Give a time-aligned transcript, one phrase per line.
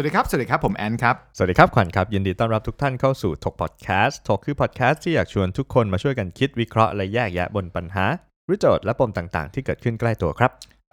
[0.00, 8.04] วัสดีครับ สวัสดีครับ ผมแอนครับ สวัสดีครับขวัญครับ ยินดีต้อนรับทุกท่านเข้าสู่ Talk Podcast Talk คือ podcast ที่อยากชวนทุกคนมาช่วยกันคิดวิเคราะห์และแยกแยะบนปัญหา
[8.46, 10.50] หรือโจทย์และปมต่างๆ ที่เกิดขึ้นใกล้ตัวครับ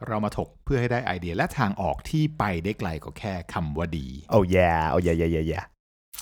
[0.07, 4.57] เรามาถกเพื่อให้ได้ไอเดียและทางออกที่ไปได้ไกลกว่าแค่คำว่าดีโอ้ย
[4.91, 5.53] โอ้ยยยย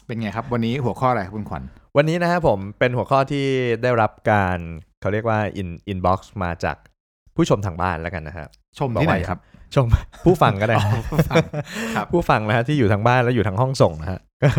[0.06, 1.64] เป็นไงครับ วันนี้หัวข้ออะไรครับคุณขวัญ
[1.98, 3.46] วันนี้นะครับผมเป็นหัวข้อที่
[3.84, 4.60] ได้รับการ
[5.02, 6.78] เขาเรียกว่า in inbox มาจาก
[7.36, 9.40] ผู้ชมทางบ้านแล้วกันนะครับชมที่ไหนครับ
[9.76, 9.88] ชม
[10.26, 11.44] ผู้ฟังก็ได้อ๋อผู้ฟัง
[11.96, 14.50] ครับผู้ฟังนะฮะที่อยู่ทางบ้านแล้วอยู่ทางห้องส่งนะฮะก็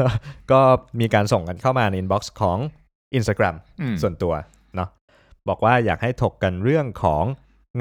[0.53, 0.61] ก็
[1.01, 2.59] มีการส่งกันเข้ามาใน inbox ของ
[3.19, 4.33] Instagram อืมส่วนตัว
[4.77, 4.89] เนาะ
[5.49, 7.25] บอกว่าอยากให้ถกกันเรื่องของ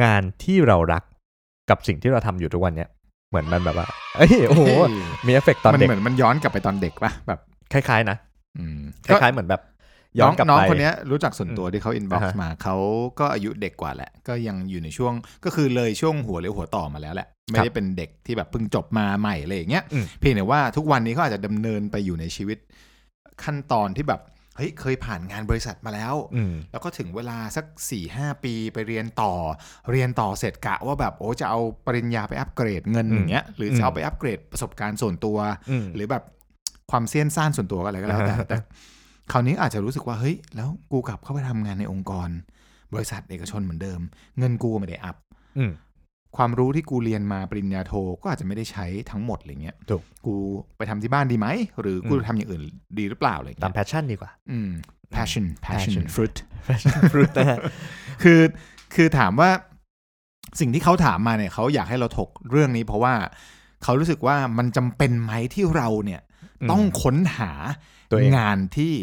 [0.04, 1.04] งานที่เรารัก
[1.70, 2.90] กับสิ่งที่เราทำอยู่ทุกวันเนี้ย
[3.30, 4.64] เหมือนมันแบบว่าเอ้ยโอ้โห
[5.28, 7.40] มีเอฟเฟกต์ตอนมันเด็กเหมือนมันย้อนกลับไปตอนเด็กปะแบบ
[7.74, 8.18] คล้ายๆนะ
[8.60, 9.62] อืมคล้ายๆเหมือนแบบ
[10.20, 12.76] ย้อนกลับน้องไปคนเนี้ยรู้จักส่วนตัวที่เขา inbox อ่าฮะมาเขา
[13.20, 15.14] ก็อายุเด็กกว่าแหละ ก็ยังอยู่ในช่วง
[15.46, 22.58] ก็คือเลยช่วงหัวเรียวหัวต่อมาแล้วแหละ ไม่ได้เป็นเด็กที่แบบเพิ่งจบมาใหม่อะไรอย่างเงี้ยอืมเพียงแต่ว่าทุกวันนี้เขาอาจจะดำเนินไปอยู่ในชีวิต
[23.44, 24.22] ขั้นตอนที่แบบ
[24.58, 29.34] เฮ้ยเคยผ่านงานบริษัทมาแล้วอืมแล้วก็ถึงเวลาสัก4ี่หปีไปเรียนต่อ
[29.92, 35.38] เรียนต่อเสร็จกะว่าแบบโอ้จะเอาปริญญาไปอัปเกรดเงินอืมอย่างเงี้ยหรืออืจะมเอาไปอัปเกรดประสบการณ์ส่วนตัว
[35.70, 36.24] อืมหรือแบบ
[36.92, 38.58] ความเซียนซ่านส่วนตัวก็อะไรก็แล้วแต่แต่
[39.32, 42.30] คราวนี้อาจจะรู้สึกว่าเฮ้ยแล้วกูกลับเข้าไปทำงานในองค์กร
[42.94, 44.00] บริษัทเอกชนเหมือนเดิม
[44.40, 45.16] เงินกูไม่ได้อัพ
[45.58, 45.72] อืม
[46.38, 50.36] ความรู้ที่กูเรียนมาปริญญาโทก็อาจจะไม่ได้ใช้ทั้งหมดอะไรเงี้ยถูกกู
[50.78, 51.48] ไปทำที่บ้านดีไหม
[51.82, 52.64] หรือกูอืมทำอย่างอื่น
[52.98, 54.70] ดีหรือเปล่าอะไรตามเงี้ยแพชชั่นดีกว่า อืม
[55.16, 56.36] passion passion passion fruit
[57.12, 57.60] ฟรุตนะฮะ
[58.24, 58.40] คือ
[58.96, 59.50] คือถามว่า
[60.60, 63.14] สิ่งที่เขาถามมาเนี่ยเขาอยากให้เราถกเรื่องนี้เพราะว่า
[63.84, 66.33] เขารู้สึกว่ามันจำเป็นไหมที่เราเนี่ยอืม
[66.72, 67.52] ต้องค้นหา
[68.12, 68.94] ตัวเองงานที่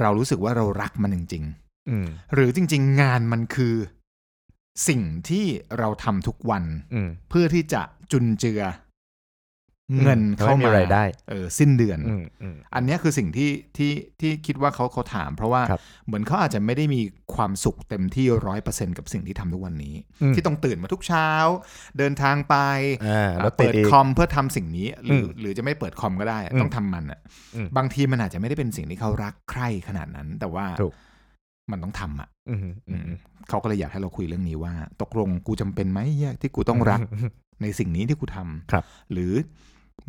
[0.00, 1.44] เรารู้สึกว่าเรารักมันจริง
[1.90, 3.74] อืมๆหรือจริง ๆ งานมันคือ
[4.88, 5.46] สิ่งที่
[5.78, 7.82] เราทำทุกวันอืมเพื่อที่จะ
[8.12, 8.64] จุนเจืออ
[10.02, 17.00] เงินเข้าให้มีมารายได้เออสิ้นเดือนอืมอืมอันเนี้ยคือสิ่งที่ที่ที่คิดว่าเขาเขาถาม เพราะว่าครับเหมือนเขาอาจจะไม่ได้มี
[17.34, 21.28] ความสุขเต็มที่ร้อยเปอร์เซ็นกับสิ่งที่ทำทุกวันนี้อืมที่ต้องตื่นมาทุกเช้า
[21.98, 22.56] เดินทางไป
[23.06, 27.20] อ่าแล้วติเปิดดอีกคอมเพื่อทำสิ่งนี้ หรือมหรือจะไม่เปิดคอมก็ได้อืมต้องทำมันอะ
[27.56, 30.92] อืมบางทีมันอาจจะไม่ได้เป็นสิ่งที่เขารักใคร่ขนาดนั้น แต่ว่าถูก
[31.70, 33.02] มันต้องทำอะอืมอืม
[33.48, 34.72] เขาก็เลยอยากให้เราคุยเรื่องนี้ว่า
[35.02, 36.00] ตกลงกูจำเป็นไหม
[36.40, 37.00] ที่กูต้องรัก
[37.62, 39.32] ในสิ่งนี้ที่กูทำครับหรือ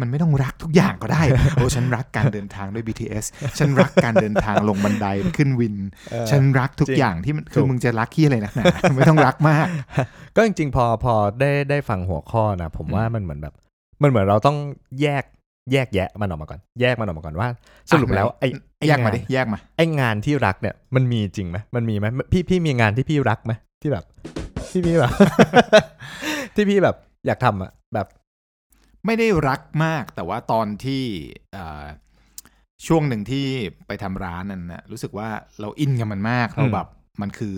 [0.02, 1.22] มันไม่ต้องรักทุกอย่างก็ได้
[1.56, 3.26] โอ้ฉันรักการเดินทางด้วย BTS
[3.60, 5.08] ฉันรักการเดินทางลงบันได
[5.38, 5.76] ขึ้นวิน
[6.12, 8.54] เออฉันรักทุกจริงอย่างที่มันถูคือกมึงจะรักที่อะไรนะ
[8.96, 9.68] ไม่ต้องรักมาก
[10.36, 13.54] ก็จริงๆ พอพอได้ได้ฟังหัวข้อนะผมอืมว่ามันเหมือนแบบ
[14.02, 14.58] มันเหมือนเราต้อง
[15.02, 15.24] แยก
[15.72, 17.48] แยกแยะมันออกมาก่อน แยกมันออกมาก่อนว่า
[17.92, 18.48] สรุปแล้วไอ้
[18.78, 24.06] ไอ้แยกมางนดิแยกมาไอ้งานที่รักเนี่ยมันมีจริงไหมมันมีไหมพี่พี่มีงานที่พี่รักไหมที่แบบ
[24.72, 25.14] ที่พี่แบบ
[26.56, 26.96] ที่พี่แบบ
[27.28, 28.08] อยากทำอะแบบ
[29.06, 31.04] ไม่ได้รักมาก แต่ว่าตอนที่
[31.54, 31.84] เอ่อ
[32.88, 33.46] ช่วงหนึ่งที่
[33.88, 35.30] ไปทำร้านนั่นนะรู้สึกว่า
[35.62, 36.88] เราอินกับมันมากเราแบบ
[37.22, 37.54] มันคือ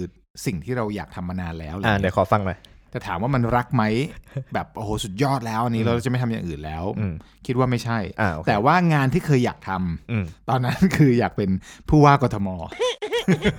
[0.45, 2.57] สิ่งที่เราอยากทำมานานแล้วอะไรอ่าเงี้ยเดี๋ยวขอฟังหน่อย
[2.91, 3.83] แต่ถามว่ามันรักไหม
[4.53, 7.13] แบบโอ้โหสุดยอดแล้วอันนี้อืมเราจะไม่ทำอย่างอื่นแล้วอืม
[7.47, 11.49] คิดว่าไม่ใช่อ่าโอเคแต่ว่างานที่เคยอยากทำอืมตอนนั้นคืออยากเป็น
[11.89, 12.47] ผู้ว่ากทม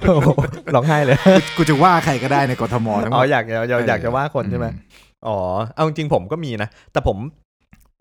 [0.09, 0.29] โอ้โห
[0.75, 1.17] ร้องไห้เลย
[1.57, 4.79] กูจะว่าใครก็ได้ในกทมทั้งหอ๋มอดอยากอยากอยากอยากจะว่าคนใช่ไหมอื
[5.27, 5.39] อ๋อ
[5.75, 7.17] เอาจริงๆผมก็มีนะ แต่ผม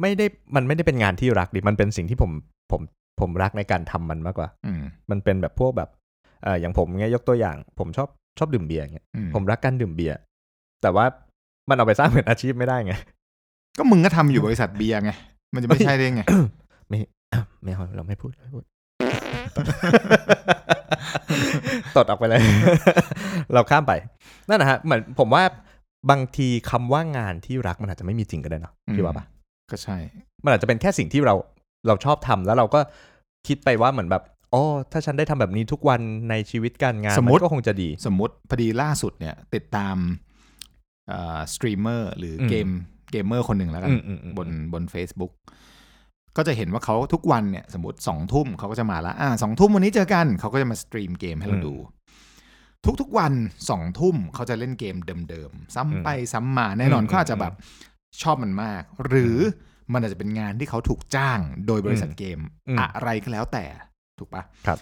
[0.03, 0.25] ไม่ได้
[0.55, 2.31] มันไม่ได้เป็นงานที่รักดิมันเป็นสิ่งที่ผม
[2.71, 2.81] ผม
[3.19, 5.89] ผมรักในการทำมันมากกว่า อืมมันเป็นแบบพวกแบบ
[6.43, 10.17] เอ่ออย่างผมเงี้ยยกตัวอย่าง ผมชอบชอบดื่มเบียร์เงี้ยอืมผมรักการดื่มเบียร์
[10.81, 11.05] แต่ว่า
[11.69, 12.93] มันเอาไปสร้างเป็นอาชีพไม่ได้ไง
[13.77, 15.11] ก็มึงก็ทำอยู่บริษัทเบียร์ไง
[15.53, 16.21] มันจะไม่ใช่ได้ไง
[16.89, 16.99] ไม่
[17.63, 18.63] ไม่เอาเราไม่พูดไม่พูด
[21.95, 22.41] ตดออกไปเลย
[23.53, 23.93] เราข้ามไป
[24.49, 25.43] นั่นนะฮะเหมือนผมว่า
[26.09, 29.25] บางทีคำว่างานที่รักมันอาจจะไม่มีจริงก็ได้เนาะพี่ว่าปะ
[29.71, 29.97] ก็ใช่
[30.43, 31.35] มันอาจจะเป็นแค่สิ่งที่เรา
[31.87, 32.79] เราชอบทำแล้วเราก็
[33.47, 34.23] คิดไปว่าเหมือนแบบ
[34.53, 39.97] อ๋อถ้าฉันได้ทำแบบนี้ทุกวันในชีวิตการงาน สมมุตินก็คงจะดี สมมติพอดีล่าสุดเนี่ย ติดตาม
[41.53, 42.67] สตรีมเมอร์หรืออมเกม
[43.11, 45.31] เกมเมอร์คนหนึ่งแล้วกันอืมอืมอืมบนบน Facebook
[46.37, 51.75] ก็จะเห็นว่าเขาทุกวันเนี่ย สมมติสองทุ่มเขาก็จะมาละอ่าสองทุ่มวันนี้เจอกันเขาก็จะมา stream เกมให้เราดู
[53.01, 53.33] ทุกๆวัน
[53.69, 54.95] สองทุ่มเขาจะเล่นเกม
[55.29, 57.53] เดิมๆ ซ้ำไปซ้ำมาแน่นอนอืมเขาอาจจะแบบ
[58.21, 59.37] ชอบมันมาก หรือ
[59.93, 62.39] มันอาจจะเป็นงานที่เขาถูกจ้างโดยบริษัทเกม
[62.69, 63.65] อืมอะไรก็แล้วแต่
[64.19, 64.79] ถูกปะครับ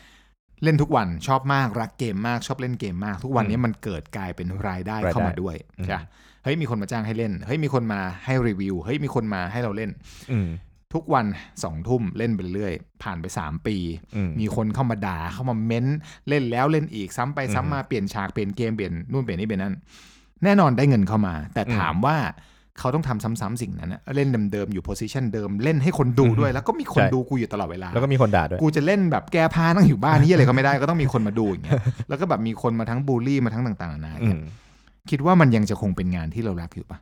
[0.64, 6.04] เล่นทุกวันชอบมากรักเกมมากชอบเล่นเกมมาก ทุกวันนี้มันเกิดกลายเป็นรายได้รายได้เข้ามาด้วยอืมใช่ปะ
[6.44, 9.90] เฮ้ยมีคนมาจ้างให้เล่นเฮ้ยมีคนมาให้รีวิวเฮ้ยมีคนมาให้เราเล่น
[10.32, 10.48] อืม
[10.94, 11.26] ทุกวัน
[11.64, 13.76] สองทุ่มเล่นไปเรื่อยๆผ่านไปสามปี
[14.16, 15.86] อืมมีคนเข้ามาด่าเข้ามาเม้น
[16.30, 19.76] เล่นแล้วเล่นอีกซ้ำไปอืมซ้ำมาเปลี่ยนฉากเปลี่ยนเกมเปลี่ยนนู่นเปลี่ยนนี่เปลี่ยนนั่น
[20.44, 22.18] แน่นอนได้เงินเข้ามา แต่อืมถามว่า
[22.80, 34.40] เขาต้องทำซ้ำๆสิ่งนั้นนะเล่นเดิมๆอยู่โพสิชันเดิมเล่นให้คนดูด้วย แล้วก็มีคนใช่ดูกูอยู่ตลอดเวลา แล้วก็มีคนด่าด้วย กูจะเล่นแบบแก้ผ้านั่งอยู่บ้านนี่อะไรก็ไม่ได้ก็ต้องมีคนมาดูอย่างเงี้ยแล้วก็แบบมีคนมาทั้งบูลลี่มาทั้งต่างๆนานาอืม
[35.10, 36.98] คิดว่ามันยังจะคงเป็นงานที่เรารักอยู่ปะ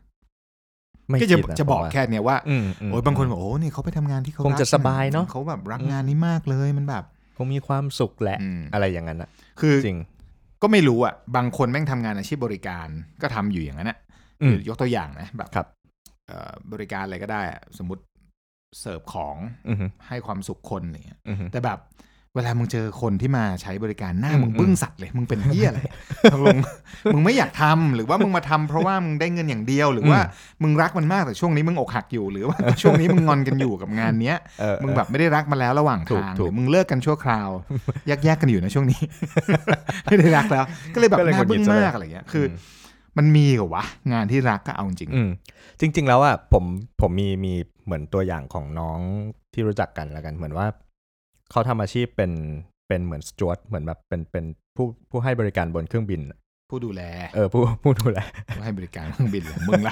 [1.09, 7.03] ไม่ก็จะคิดนจะบอกผมว่าแค่เนี้ยว่าอืมมโอ้ยบางคนบอกโอ้นี่เขาไปทำงานที่เขาคงจะรักสบายเนอะเขาแบบรักอืมงานนี้มากเลยมันแบบ
[7.37, 9.29] คงมีความสุขแหละอืมอะไรอย่างนั้นอะ
[9.59, 9.99] คือจริง
[10.61, 12.87] ก็ไม่รู้อะ บางคนแม่งทำงานอาชีพบริการ
[13.21, 14.08] ก็ทำอยู่อย่างนั้นนะอืมคือ
[14.67, 15.67] ยกตัวอย่างนะแบบครับ
[16.27, 18.03] เอ่อบริการอะไรก็ได้อะสมมติ
[18.79, 19.35] เสิร์ฟของ
[19.69, 21.79] อือฮึให้ความสุขคนอะไรเงี้ยอือฮึแต่แบบ
[22.35, 25.79] เวลามึงเจอคนที่มาใช้บริการหน้าอืมมึงบึ้งสัตว์เลย มึงเป็นเหี้ยอะไร
[26.33, 26.57] ตกลง
[27.13, 30.19] มึงไม่อยากทำหรือว่ามึงมาทำเพราะว่ามึงได้เงินอย่างเดียว หรือว่า
[30.63, 37.49] มึงรักมันมากแต่ช่วงนี้มึงอกหักอยู่ หรือว่าช่วงนี้มึงงอนกันอยู่กับงานเนี้ยเออมึงแบบไม่ได้รักมาแล้วระหว่างถูกทางหถูกรือมึงเลิกกันชั่วคราว
[38.07, 39.01] แยกแยกๆกันอยู่นะช่วงนี้
[40.05, 42.53] ไม่ได้รักแล้ว ก็เลยแบบก็เลยหน้าบึ้งหงุดหงิดซะเลยมากอะไรเงี้ยคืออ
[43.17, 45.09] มันมีเหรอวะ งานที่รักก็เอาจริง
[45.79, 46.63] จริง ๆ แล้วอะผม
[47.01, 47.53] ผมมีมี
[47.85, 48.99] เหมือนตัวอย่างของน้อง
[49.53, 50.67] ที่รู้จักกันแล้วกัน เหมือนว่า
[51.51, 52.31] เขาทำอาชีพเป็น
[52.87, 54.45] เป็นเหมือนสจวตเหมือนแบบเป็นเป็น
[54.75, 56.21] ผู้ผู้ให้บริการบนเครื่องบิน
[56.69, 57.01] ผู้ดูแล
[57.35, 58.19] เออผู้ผู้ดูแล
[58.55, 59.91] ผู้ให้บริการเครื่องบินเหรอมึงละ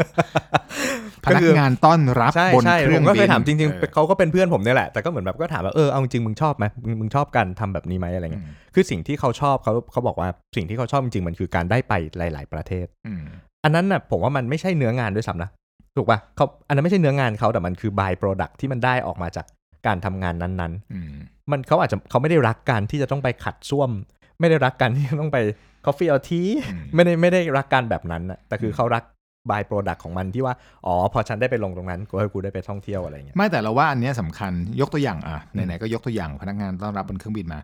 [1.24, 13.24] พก็นัคืกองานต้อนรับใช่บนใช่เครื่ผองมก็บินเคยถามจริงออๆเขาก็เป็นเพื่อนผมเนี่ยแหละแต่ก็เหมือนแบบก็ถามว่าเออเอาจริงๆมึงชอบไหมมึงมึงชอบการทำแบบนี้ไหมอะไรเงี้ยอืมคือสิ่งที่เขาชอบเขาเขาบอกว่าสิ่งที่เขาชอบจริงๆมันคือการได้ไปหลาย ๆ ประเทศอืม
[13.64, 15.50] อันนั้นน่ะผมว่ามันไม่ใช่เนื้องานด้วยซ้ำนะ
[15.96, 19.46] ถูกป่ะเขาอันนั้นไม่ใช่เนื้องานเขาแต่มันคือบายโปรดักที่มันได้ออกมาจาก
[19.88, 23.90] การทำงานนั้นอืมๆมันเขาอาจจะเขาไม่ได้รักการที่จะต้องไปขัดส้วม
[24.40, 25.38] ไม่ได้รักการที่จะต้องไป
[25.88, 26.42] คอฟฟี่เอาที
[26.96, 29.04] ไม่ได้ไม่ได้รักการแบบนั้นนะแต่คือเขารัก
[29.50, 30.54] บายโปรดักของมันที่ว่า
[30.86, 34.52] อ๋อ พอฉันได้ไปลงตรงนั้น กูให้กูได้ไปท่องเที่ยวอะไรเงี้ย ไม่แต่เราว่าอันเนี้ยสำคัญ
[34.82, 37.60] ยกตัวอย่างอะ ไหนๆ ก็ยกตัวอย่างพนักงานต้อนรับบนเครื่องบินมา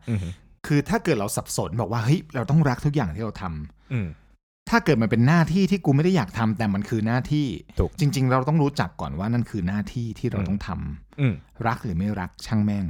[0.67, 3.99] คือถ้าเกิดเราสับสนบอกว่า เฮ้ย เราต้องรักทุกอย่างที่เราทำอื
[4.69, 7.47] ถ้าเกิดมันเป็นหน้าที่ที่กูไม่ได้อยากทำแต่มันคือหน้าที่
[7.79, 11.25] ถูก จริง ๆ เราต้องรู้จักก่อนว่านั่นคือหน้าที่ที่เราต้องทำอื
[11.67, 12.85] รักหรือไม่รักช่างแม่ง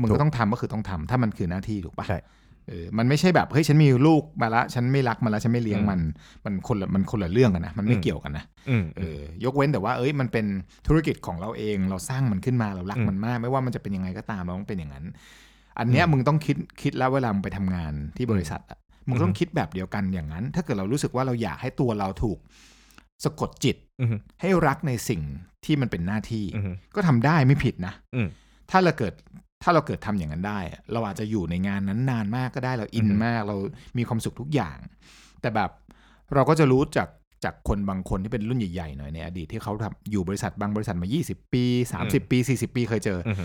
[0.00, 2.18] มึงก็ต้องทำก็คือต้องทำถ้ามันคือหน้าที่ถูกปะใช่
[2.68, 6.00] เออมันไม่ใช่แบบเฮ้ยฉันมีลูกมาละฉันไม่รักมันละฉันไม่เลี้ยงอืมมัน
[6.44, 10.46] มันคนละมันคนละเรื่องกันนะมันไม่อืมเกี่ยวกันนะอืมเออยกเว้นแต่ว่าเอ้ยมันเป็น
[10.86, 15.04] ธุรกิจของเราเองเราสร้างมันขึ้นมาเรารักอืมมันมาก ไม่ว่ามันจะเป็นยังไงก็ตามเราต้องเป็นอย่างนั้น
[15.78, 18.78] อันเนี้ยอืมมึงต้องคิดคิดแล้วเวลามึงไปทำงานที่บริษัทอะ
[19.08, 22.38] มึงต้องอืมคิดแบบเดียวกันอย่างนั้น ถ้าเกิดเรารู้สึกว่าเราอยากให้ตัวเราถูก
[23.24, 24.08] สะกดจิตอืม
[24.40, 25.22] ให้รักในสิ่ง
[25.64, 28.28] ที่มันเป็นหน้าที่อืมก็ทำได้ไม่ผิดนะอืม
[28.70, 29.14] ถ้าเราเกิด
[29.62, 33.56] ถ้าเราเกิดทำอย่างนั้นได้อะเราอาจจะอยู่ในงานนั้นนานมากก็ได้เราอินอือฮึมากเรา
[33.98, 34.78] มีความสุขทุกอย่าง
[35.40, 35.70] แต่แบบ
[36.34, 37.08] เราก็จะรู้จาก
[37.44, 41.64] จากคนบางคนที่เป็นรุ่นใหญ่ๆหน่อยในอดีตที่เขาทำอยู่บริษัทบางบริษัทมา 20 ปี
[41.96, 43.36] 30 ปี 40 ปีเคยเจออืม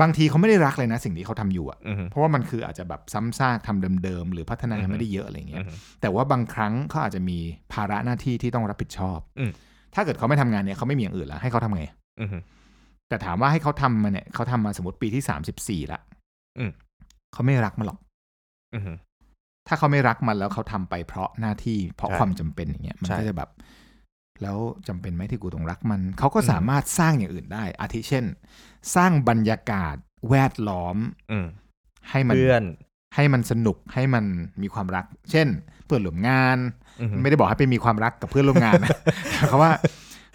[0.00, 7.38] บางทีเขาไม่ได้รักเลยนะ สิ่งที่เขาทำอยู่อะอืมเพราะว่ามันคืออาจจะแบบซ้ำซากทำเดิมๆ หรือพัฒนาอือฮึไม่ได้เยอะอะไรเงี้ยอืมแต่ว่าบางครั้งเขาอาจจะมี
[7.72, 9.50] ภาระหน้าที่ที่ต้องรับผิดชอบอืม
[9.94, 11.84] ถ้าเกิดเขาไม่ทำงานเนี่ยเขาไม่มีอย่างอื่นแล้วให้เขาทำไง
[12.20, 12.28] อืม
[13.08, 16.00] แต่ถามว่าให้เขาทำมาเนี่ยเขาทำมาสมมติปีที่สามสิบสี่ละ
[16.58, 16.70] อืม
[17.32, 17.98] เขาไม่รักมันหรอก
[18.74, 18.96] อืม
[19.68, 23.50] ถ้าเขาไม่รักมันแล้วเขาทำไปเพราะหน้าที่เพราะใช่ความจำเป็นอย่างเงี้ยมันใช่ก็จะแบบ
[24.42, 24.58] แล้ว
[24.88, 28.24] จำเป็นไหมที่กูต้องรักมัน เขาก็สามารถสร้างอย่างอื่นได้ อาทิเช่น
[28.94, 29.96] สร้างบรรยากาศ
[30.30, 30.96] แวดล้อม
[31.30, 31.46] อืม
[32.10, 32.64] ให้มันเพื่อน
[33.14, 34.24] ให้มันสนุกให้มัน
[34.62, 35.48] มีความรัก เช่น
[35.86, 36.58] เพื่อนร่วมงาน
[37.00, 38.90] อืมไม่ได้บอกให้ไปมีความรักกับเพื่อนร่วมงานนะ
[39.34, 39.72] แต่เขาว่า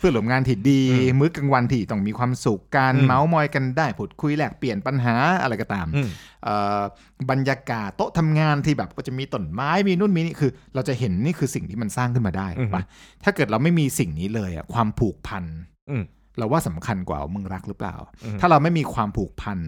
[0.02, 6.10] เพื่อนร่วมงานที่ดีอืมมื้อกลางวันที่ต้องมีความสุขการอืมเมาส์มอยกันได้พูดคุยแลกเปลี่ยนปัญหาอะไรก็ตามอืม
[6.44, 6.82] เอ่อ
[7.30, 12.84] บรรยากาศโต๊ะทำงานที่แบบก็จะมีต้นไม้มีนู่นมีนี่คือ เราจะเห็นนี่คือสิ่งที่มันสร้างขึ้นมาได้อือฮึปะ
[13.24, 15.44] ถ้าเกิดเราไม่มีสิ่งนี้เลยอะความผูกพัน
[15.90, 16.04] อืม
[16.38, 19.60] เราว่าสำคัญกว่าว่ามึงรักหรือเปล่าอืมถ้าเราไม่มีความผูกพัน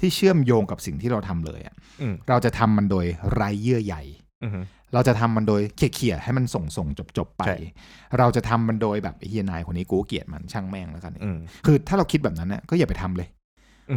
[0.00, 3.96] ที่เชื่อมโยงกับสิ่งที่เราทำเลยอะอืมเราจะทำมันโดยไร้เยื่อใย
[4.42, 4.50] อืม
[4.94, 7.56] เราจะทำมันโดยเขี่ยๆให้มันส่งส่งจบจบๆไปใช่
[8.18, 13.28] เราจะทำมันโดยแบบไอ้เฮียนายคนนี้กูเกลียดมันช่างแม่งแล้วกันอืมคือถ้าเราคิดแบบนั้นน่ะก็อย่าไปทำเลย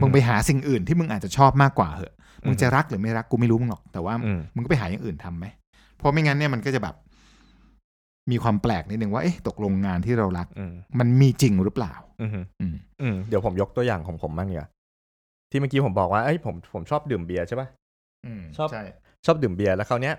[0.01, 2.13] มึงไปหาสิ่งอื่นที่มึงอาจจะชอบมากกว่าเหอะ
[2.48, 5.46] มึงจะรักหรือไม่รักกูไม่รู้มึงหรอก แต่ว่าอืมมึงก็ไปหาอย่างอื่นทำไหม
[5.98, 6.96] เพราะไม่งั้นเนี่ยมันก็จะแบบ
[8.31, 12.29] มีความแปลกนิดนึงว่าเอ๊ะตกลงงานที่เรารักอืมมันมีจริงหรือเปล่าอืม
[12.62, 14.69] อืมอืมเดี๋ยวผมยกตัวอย่างของผมบ้างดีกว่า
[15.51, 17.67] ที่เมื่อกี้ผมบอกว่าเอ้ยผมผมชอบดื่มเบียร์ใช่ปะ
[18.25, 18.84] อืมชอบใช่
[19.25, 20.15] ชอบดื่มเบียร์แล้วคราวเนี้ย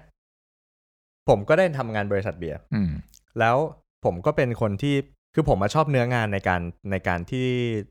[1.29, 2.91] ผมก็ได้ทำงานบริษัทเบียร์อืม
[3.39, 3.57] แล้ว
[4.05, 4.95] ผมก็เป็นคนที่
[5.35, 6.61] คือผมมาชอบเนื้องานในการ
[6.91, 7.47] ในการที่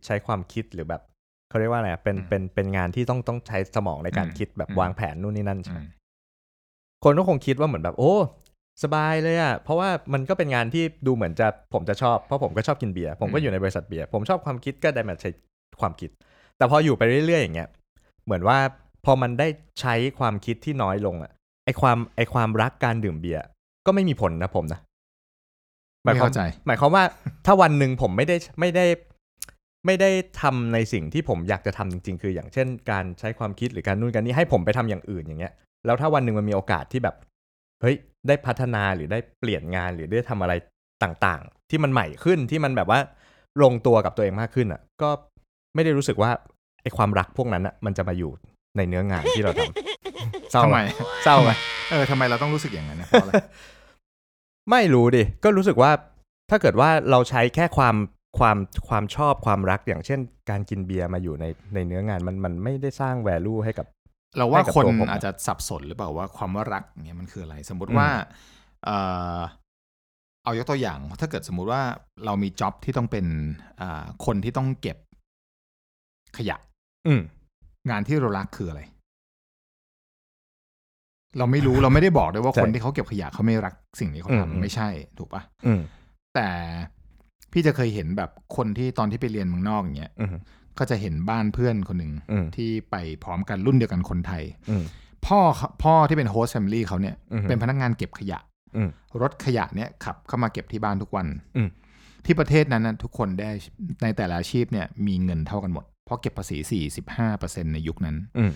[0.06, 1.02] ใช้ความคิดหรือแบบ
[1.50, 5.90] เขาเรียกว่าอะไรอะเป็นอืมเป็นเป็นงานที่ต้องต้องใช้สมองในการอืมคิดแบบอืมวางแผนนู่นนี่นั่นใช่อืไหมม
[7.04, 8.14] คนก็คงคิดว่าเหมือนแบบ โอ้
[8.84, 15.30] สบายเลยอะเพราะว่ามันก็เป็นงานที่ดูเหมือนจะผมจะชอบเพราะผมก็ชอบกินเบียร์ผมก็อยู่ในบริษัทเบียร์ผมชอบความคิดก็ได้มาใช้
[15.82, 16.10] ความคิด
[16.58, 17.70] แต่พออยู่ไปเรื่อยๆอย่างเงี้ย
[18.26, 18.58] เหมือนว่า
[19.06, 19.48] พอมันได้
[19.82, 21.32] ใช้ความคิดที่น้อยลงอะ
[21.70, 23.44] ไอความไอความรักการดื่มเบียร์
[23.86, 24.80] ก็ไม่มีผลนะผมนะ
[26.04, 27.04] หมายไม่ความเข้าใจหมายความว่า
[27.46, 28.86] ถ้าวันหนึ่งผมไม่ได้ไม่ได้
[29.86, 30.10] ไม่ได้
[30.42, 35.54] ทำในสิ่งที่ผมอยากจะทำจริง ๆ คืออย่างเช่น การใช้ความคิดหรือการนู่นการนี้ให้ผมไปทำอย่างอื่นอย่างเงี้ย
[35.86, 37.16] แล้วถ้าวันหนึ่งมันมีโอกาสที่แบบ
[37.82, 37.96] เฮ้ย
[38.28, 40.54] ได้พัฒนาหรือได้เปลี่ยนงานหรือได้ทำอะไร
[41.04, 43.00] ต่างๆ ที่มันใหม่ขึ้นที่มันแบบว่า
[43.64, 45.10] ลงตัวกับตัวเองมากขึ้นอะ ก็
[45.76, 46.32] ไม่ได้รู้สึกว่า
[46.82, 48.32] ไอ้ความรักพวกนั้นอะมันจะมาอยู่
[48.78, 49.89] ในเนื้องานที่เราทำ
[50.52, 50.90] เศร้าทำไมไหม
[51.24, 51.52] เศร้าไหม
[51.92, 53.34] เออทำไมเราต้องรู้สึกอย่างนั้นนะเพราะอะไร
[54.72, 55.92] ไม่รู้ดิ ก็รู้สึกว่า
[56.50, 57.96] ถ้าเกิดว่าเราใช้แค่ความ
[58.40, 58.58] ความ
[58.90, 63.86] ความชอบความรักอย่างเช่น การกินเบียร์มาอยู่ในในเนื้องานมันมันไม่ได้สร้าง value ให้กับ
[64.38, 68.10] เราว่าให้กับคนตัวผมอะอาจจะสับสนหรือเปล่าว่าความว่ารักเนี่ยมันคืออะไร สมมติอืมว่า
[68.86, 68.90] เอ
[69.38, 69.40] อ
[70.44, 71.82] เอายกตัวอย่าง ถ้าเกิดสมมุติว่า
[72.26, 73.26] เรามี job ที่ต้องเป็น
[73.82, 74.98] อ่าคนที่ต้องเก็บ
[76.38, 76.58] ขยะ
[77.08, 77.22] อืม
[77.90, 78.82] งานที่เรารักคืออะไร
[81.38, 85.82] เราไม่รู้เราไม่ได้บอกด้วยว่าใช่คนที่เขาเก็บขยะเขาไม่รักสิ่งที่เขาอืมทำไม่ใช่ ถูกปะอืม
[86.36, 86.50] แต่
[87.52, 90.30] พี่จะเคยเห็นแบบคนที่ตอนที่ไปเรียนเมืองนอกอย่างเงี้ยอืม
[90.78, 94.84] ก็จะเห็นบ้านเพื่อนคนหนึ่งอืมที่ไปพร้อมกันรุ่นเดียวกันคนไทยอืม
[95.28, 98.40] พ่อเขาพ่อที่เป็น host family เขาเนี่ยอืมเป็นพนักงานเก็บขยะ
[98.76, 98.90] อืม
[99.22, 101.70] รถขยะเนี่ยขับเข้ามาเก็บที่บ้านทุกวันอืม
[102.26, 103.52] ที่ประเทศนั้นนะทุกคนได้
[104.04, 106.82] ในแต่ละอาชีพเนี่ยมีเงินเท่ากันหมด เพราะเก็บภาษี
[107.16, 108.52] 45%ในยุคนั้นอืม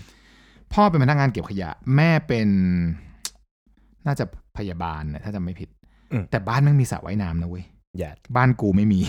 [0.74, 2.48] พ่อเป็นพนักงานเก็บขยะ แม่เป็น
[4.08, 4.26] น่าจะ
[4.58, 5.70] พยาบาลนะถ้าจำไม่ผิด
[6.12, 7.66] อืมแต่บ้านแม่งมีสระว่ายน้ำนะเว้ย
[8.00, 9.00] แย่บ้านกูไม่มี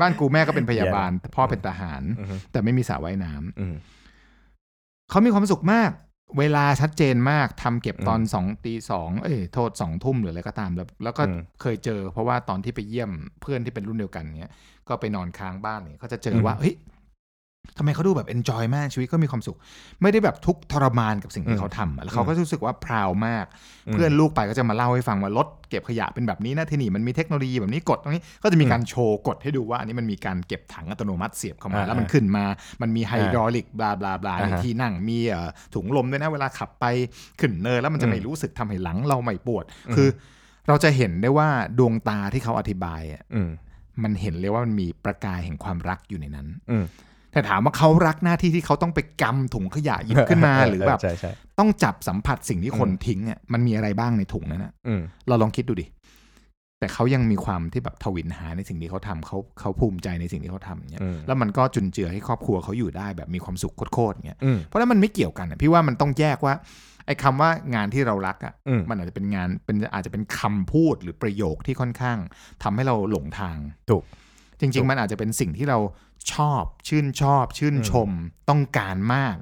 [0.00, 3.74] บ้านกูแม่ก็เป็นพยาบาลพ่อเป็นทหารอืมแต่ไม่มีสระว่ายน้ำอืม
[5.10, 5.90] เขามีความสุขมาก
[6.38, 13.10] เวลาชัดเจนมากทำเก็บตอนอืมสองตีสองเอ้ยโทษสองทุ่มหรืออะไรก็ตามแล้ว แล้วก็อืมเคยเจอ เพราะว่าตอนที่ไปเยี่ยม
[13.40, 14.52] เพื่อนที่เป็นรุ่นเดียวกันเนี้ย
[14.88, 16.74] ก็ไปนอนค้างบ้านเนี่ยก็จะเจออืมว่าเฮ้ย
[17.78, 19.56] ทำไมเขาดูแบบเอนจอยมากชีวิตก็มีความสุข
[20.02, 23.46] ไม่ได้แบบทุกข์ทรมานกับสิ่งอืที่มเขาทำอะแล้วเขาก็รู้สึกว่าพราวมาก
[23.86, 32.44] อืมเพื่อนลูกไปก็จะมาเล่าให้ฟังว่ารถเก็บขยะเป็นแบบนี้นะที่นี่มันมีเทคโนโลยีแบบนี้กดตรงนี้ก็จะมีการโชว์กดให้ดูว่าอันนี้มันมีการเก็บถังอัตโนมัติเสียบเข้ามาอ่าแล้วมันขึ้นมา
[32.82, 36.84] มันมีไฮดรอลิกบลาบลาบลาอ่าฮะที่นั่งมีเอ่อถุงลมด้วยนะเวลาขับไป
[37.40, 40.08] ขึ้นเนินแล้วมันจะไม่อืมรู้สึกทำให้หลังเราไม่ปวดอืมคือ
[40.68, 41.48] เราจะเห็นได้ว่า
[41.78, 43.50] ดวงตาที่เขาอธิบายอะอืม
[44.02, 46.84] มันเห็นเลยว่ามันมีประกายแห่งความรักอยู่ในนั้นอืม
[47.32, 55.86] แต่ถามว่าเขารักหน้าที่ที่เขาต้องไปกำถุงขยะหยิบขึ้นมาหรือแบบใช่ใช่ต้องจับสัมผัสสิ่งที่คนอืมทิ้งอะมันมีอะไรบ้างในถุงนั้นอะอืมเราลองคิดดูดิ
[56.80, 66.54] แต่เขายังมีความที่แบบทวินหาในสิ่งที่เขาทำเขาเขาภูมิใจในสิ่งที่เขาทำเนี่ยอืมแล้วมันก็จุนเจือให้ครอบครัวเขาอยู่ได้แบบมีความสุขโคตรๆเงี้ยอืมเพราะฉะนั้นมันไม่เกี่ยวกันอะพี่ว่ามันต้องแยกว่า
[67.06, 72.18] ไอ้คำว่างานที่เรารักอะอืมมันอาจจะเป็นงานเป็นอาจจะเป็นคำพูดหรือประโยคที่ค่อนข้าง
[72.62, 73.56] ทำให้เราหลงทาง
[73.90, 74.02] ถูก
[74.60, 75.78] จริง ๆ มันอาจจะเป็นสิ่งที่เรา
[76.32, 78.10] ชอบชื่นชอบ ชื่นชม
[78.48, 79.34] ต้องการมาก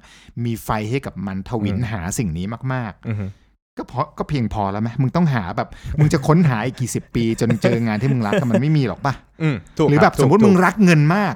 [0.44, 5.68] มีไฟให้กับมันทวินอืมหาสิ่งนี้มากอืมๆก็เพราะก็เพียงพอแล้วไหมมึงต้องหาแบบ
[5.98, 11.34] มึงจะค้นหาอีกกี่สิบปี จนเจองานที่มึงรักแต่มันไม่มีหรอกป่ะอืมถูกหรือคแบบถูกสมมติถูกมึงรักเงินมาก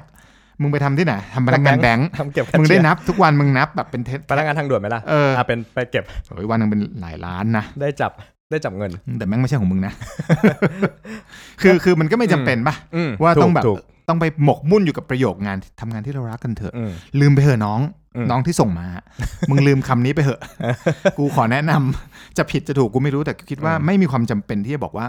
[0.61, 8.11] มึงไปทำที่ไหนทำพนักงานแบงค์ทำเก็บมึงได้แคชเชียร์นับทุกวันมึงนับแบบเป็นเทสพนักงานทางด่วนไหมล่ะเอออะเป็นไปเก็บโอ้ยวันหนึงเป็นหลายล้านนะได้จับ
[8.51, 9.93] ได้จับเงิน แต่แม่งไม่ใช่ของมึงนะ
[11.61, 17.79] คือคือมันก็ไม่จำเป็นป่ะอืมว่าต้องแบบถูก ต้องไปหมกมุ่นอยู่กับประโยคงานทำงานที่เรารักกันเถอะอืมลืมไปเถอะน้อง
[18.15, 18.87] อืมน้องที่ส่งมา
[19.49, 20.41] มึงลืมคำนี้ไปเถอะ
[21.17, 25.05] กูขอแนะนำจะผิดจะถูกกูไม่รู้แต่คิดว่าอืมไม่มีความจำเป็นที่จะบอกว่า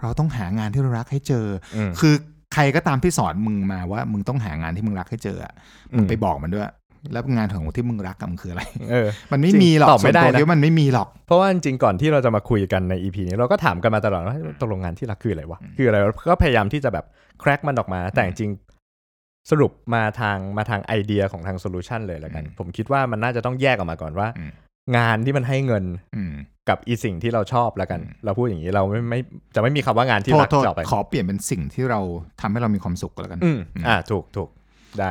[0.00, 1.44] เราต้องหางานที่เรารักให้เจอ
[1.76, 2.14] อืมคือ
[2.54, 5.52] ใครก็ตามที่สอนมึงมาว่า มึงต้องหางานที่มึงรักให้เจออะ
[5.94, 6.66] มึงไปบอกมันด้วย
[7.12, 17.04] แล้วงานของที่มึงรักกับมันคืออะไรเออมันไม่จริงมีหรอกตอบไม่ได้ส่วนตัวนะคิว่ามันไม่มีหรอก เพราะว่าจริงๆก่อนที่เราจะมาคุยกันใน EP นี้เราก็ถามกันมาตลอดว่าตกลงงานที่รักคืออะไรวะคืออะไรวะก็พยายามที่จะแบบ
[17.40, 24.52] แครกมันออกมา แต่จริงๆสรุปมาทางมาทางไอเดียของทางโซลูชันเลยแล้วกันอืมผมคิดว่ามันน่าจะต้องแยกออกมาก่อนว่าอืม
[24.96, 25.84] งานที่มันให้เงิน
[26.16, 26.32] อืม
[26.68, 29.20] กับอีสิ่งที่เราชอบแล้วกันอืมเราพูดอย่างนี้เราไม่ไม่
[29.54, 32.00] จะไม่มีคำว่างานที่โทษรักโทษต่อไปขอเปลี่ยนเป็นสิ่งที่เรา
[32.40, 34.48] ทำให้เรามีความสุขก็แล้วกันอืมอืมอ่าถูกถูก
[35.00, 35.10] ได้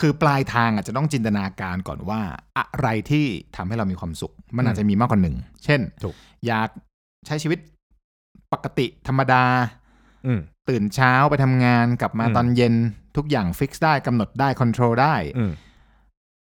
[0.00, 2.20] คือปลายทางอาจจะต้องจินตนาการก่อนว่า
[2.58, 3.26] อะไรที่
[3.56, 6.14] ทำให้เรามีความสุข มันอืมอาจจะมีมากกว่าหนึ่งเช่นถูก
[6.46, 6.68] อยาก
[7.26, 7.58] ใช้ชีวิต
[8.52, 9.44] ปกติธรรมดา
[9.81, 9.81] อืม
[10.68, 12.74] ตื่นเช้าไปทำงานกลับมาอืมตอนเย็น
[13.16, 15.52] ทุกอย่าง fix ได้กำหนดได้ control ได้อืม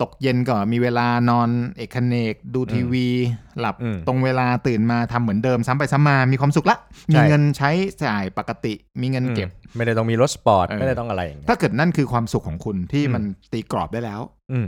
[0.02, 3.06] ตกเย็นก็มีเวลานอนเอกเขนกดูทีวี
[3.60, 6.76] หลับอืมตรงเวลาตื่นมาทำเหมือนเดิมซ้ำไปซ้ำมามีความสุขละ
[7.10, 7.70] มีใช่เงินใช้
[8.04, 13.22] จ่ายปกติ มีเงินเก็บอืมไม่ได้ต้องมีรถสปอร์ตเออไม่ได้ต้องอะไรอย่างเงี้ยถ้าเกิดนั่นคือความสุขของคุณที่อืมมัน
[13.52, 14.20] ตีกรอบได้แล้ว
[14.52, 14.66] อืม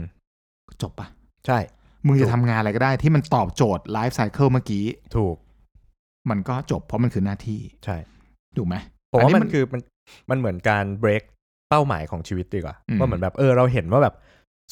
[0.81, 1.07] จบปะ
[1.47, 1.59] ใช่
[2.05, 5.35] มึงถูจะกทำงานอะไรก็ได้ที่มันตอบโจทย์ life cycle เมื่อกี้ ถูก
[6.29, 7.97] มันก็จบเพราะมันคือหน้าที่ ใช่
[8.57, 8.75] ถูกไหม
[9.13, 9.81] ผมว่าอัมันคือมัน
[10.29, 11.23] มันเหมือนการเบรก
[11.69, 14.15] เป้าหมายของชีวิตดีกว่าอืมว่าเหมือนแบบเออเราเห็นว่าแบบ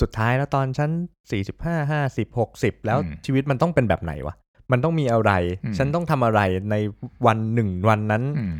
[0.01, 0.91] สุดท้ายแล้วตอนชั้น
[1.31, 4.35] สี่สิบห้าห้าสิบหกสิบแล้วอืมชีวิตมันต้องเป็นแบบไหนวะ
[4.71, 5.31] มันต้องมีอะไร
[5.63, 6.75] อืมฉันต้องทำอะไรใน
[7.27, 8.53] วันหนึ่งวันนั้นอืม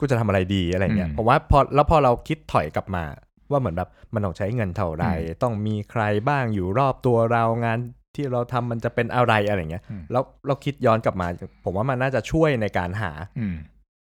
[0.00, 3.04] กูจะทำอะไรดีอะไรเงี้ยอืมผมว่าพอแล้วพอเราคิดถอยกลับมา
[3.50, 7.78] ว่าเหมือนแบบมันต้องใช้เงินเท่าไหร่ต้องมีใครบ้างอยู่รอบตัวเรางาน
[8.16, 11.26] ที่เราทำมันจะเป็นอะไรอะไรเงี้ยอืมแล้วเราคิดย้อนกลับมา
[11.64, 13.56] ผมว่ามันน่าจะช่วยในการหาอืม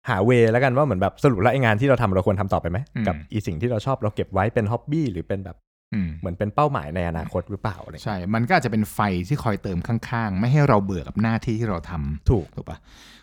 [0.08, 5.56] หาเวแล้วกันว่าเหมือนแบบสรุปแล้วไอ้งานที่เราทำเราควรทำต่อไปไหมอืมกับอีสิ่งที่เราชอบเราเก็บไว้เป็นฮ็อบบี้หรือเป็นแบบ
[5.94, 12.78] อืมเหมือนเป็นเป้าหมายในอนาคตหรือเปล่าอะไรเงี้ยใช่ มันก็อาจจะเป็นไฟที่คอยเติมข้างๆ ไม่ให้เราเบื่อกับหน้าที่ที่เราทำถูกถูกปะ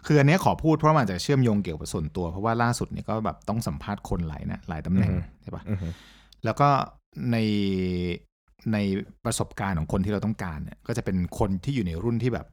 [0.08, 5.88] คืออันเนี้ยขอพูดเพราะมันอาจจะเชื่อมโยงเกี่ยวกับส่วนตัว เพราะว่าล่าสุดเนี่ยก็แบบต้องสัมภาษณ์คนหลายนะหลายตำแหน่งอือฮึใช่ปะอือฮึ
[6.46, 6.70] แล้วก็
[7.32, 7.38] ใน
[8.74, 8.78] ใน
[9.26, 12.48] ประสบการณ์ของคนที่เราต้องการเนี่ยก็จะเป็นคนที่อยู่ในรุ่นที่แบบ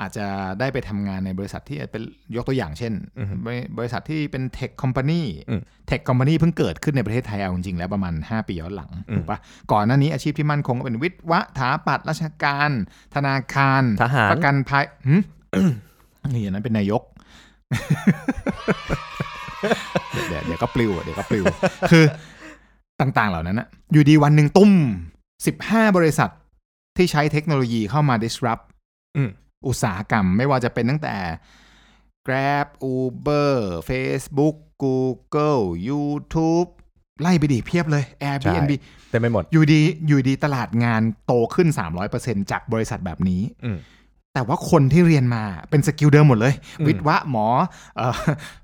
[0.00, 0.26] อาจจะ
[0.60, 2.02] ได้ไปทำงานในบริษัทที่เป็น
[2.36, 9.38] ยกตัวอย่างเช่นอือฮึบริบริษัทที่เป็นเทคคอมพานีอืมเทคคอมพานีเพิ่งเกิดขึ้นในประเทศไทยเอาจริงๆแล้วประมาณ 5 ปีย้อนหลังอืมถูกปะ
[9.72, 12.70] ก่อนหน้านี้อาชีพที่มั่นคงก็เป็นวิทย์วะถาปัดราชการ
[13.14, 15.16] ธนาคารทหารประกันภัยหึ
[16.34, 17.02] นี่อันนั้นเป็นนายก
[20.28, 21.44] เดี๋ยวเดี๋ยวก็ปลิวเดี๋ยวก็ปลิว
[21.90, 22.04] คือ
[23.00, 24.72] ต่างๆเหล่านั้นนะอยู่ดีวันหนึ่งตุ้ม
[25.46, 26.30] สิบห้าบริษัท
[26.96, 28.64] ที่ใช้เทคโนโลยีเข้ามา disrupt
[29.64, 31.16] อืมอุตสาหกรรม ไม่ว่าจะเป็นตั้งแต่
[32.26, 33.54] Grab Uber
[33.88, 36.68] Facebook Google YouTube
[37.22, 38.72] ไล่ไปดิเพียบเลย Airbnb
[39.10, 41.68] เต็มไปหมด อยู่ดีอยู่ดีตลาดงานโตขึ้น
[42.10, 43.78] 300%จากบริษัทแบบนี้อืม
[44.34, 47.46] แต่ว่าคนที่เรียนมาเป็น skill เดิมหมดเลยอืมวิทย์วะหมอ
[47.96, 48.16] เอ่อ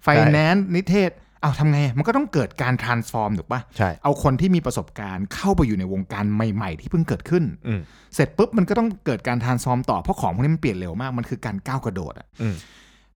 [0.02, 1.10] ไฟแนนซ์นิเทศ
[1.42, 7.80] เอาทำไง มันก็ต้องเกิดการ transform ถูกปะใช่ เอาคนที่มีประสบการณ์เข้าไปอยู่ในวงการใหม่ ๆ ที่เพิ่งเกิดขึ้น อืม
[8.14, 12.54] เสร็จปุ๊บมันก็ต้องเกิดการ transform ต่อ เพราะของพวกนี้มันเปลี่ยนเร็วมาก มันคือการก้าวกระโดดอะอืม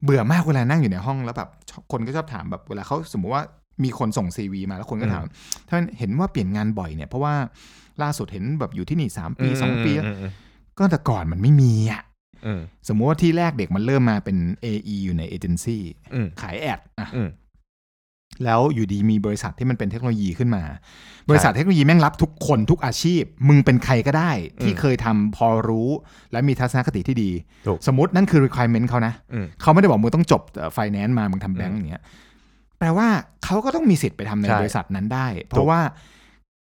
[0.04, 1.48] เบื่อมากเวลานั่งอยู่ในห้องแล้วแบบ
[1.92, 3.42] คนก็ชอบถามแบบเวลาเขาสมมติว่า
[3.84, 5.24] มีคนส่ง CV มาแล้วคนก็ถาม
[5.68, 7.34] ถ้าเห็นว่าเปลี่ยนงานบ่อยเนี่ยเพราะว่า
[8.02, 10.30] ล่าสุดเห็นแบบอยู่ที่นี่สามปีสองปีมอืม
[10.78, 12.02] ก็แต่ก่อนมันไม่มีอะ
[12.46, 15.82] อืมสมมุติว่าที่แรกเด็กมันเริ่มมาเป็น AE อยู่ในเอเจนซี่
[16.14, 17.28] อืมขายแอดอะอืม
[18.44, 20.62] แล้วอยู่ดีมีบริษัทที่มันเป็นเทคโนโลยีขึ้นมา
[21.28, 24.30] บริษัทเทคโนโลยีแม่งรับทุกคนทุกอาชีพ มึงเป็นใครก็ได้
[24.62, 25.88] ที่อืมเคยทำพอรู้
[26.32, 27.30] และมีทัศนคติที่ดี
[27.66, 30.42] ถูกสมมตินั่นคือ requirement เขานะอืมเขาไม่ได้บอกมึงต้องจบ
[30.74, 32.02] ไฟแนนซ์มา มึงทำแบงก์อย่างเงี้ย
[32.78, 33.08] แปลว่า
[33.44, 35.80] เขาก็ต้องมีสิทธิ์ไปทำในใช่บริษัทนั้นได้ ถูกเพราะว่า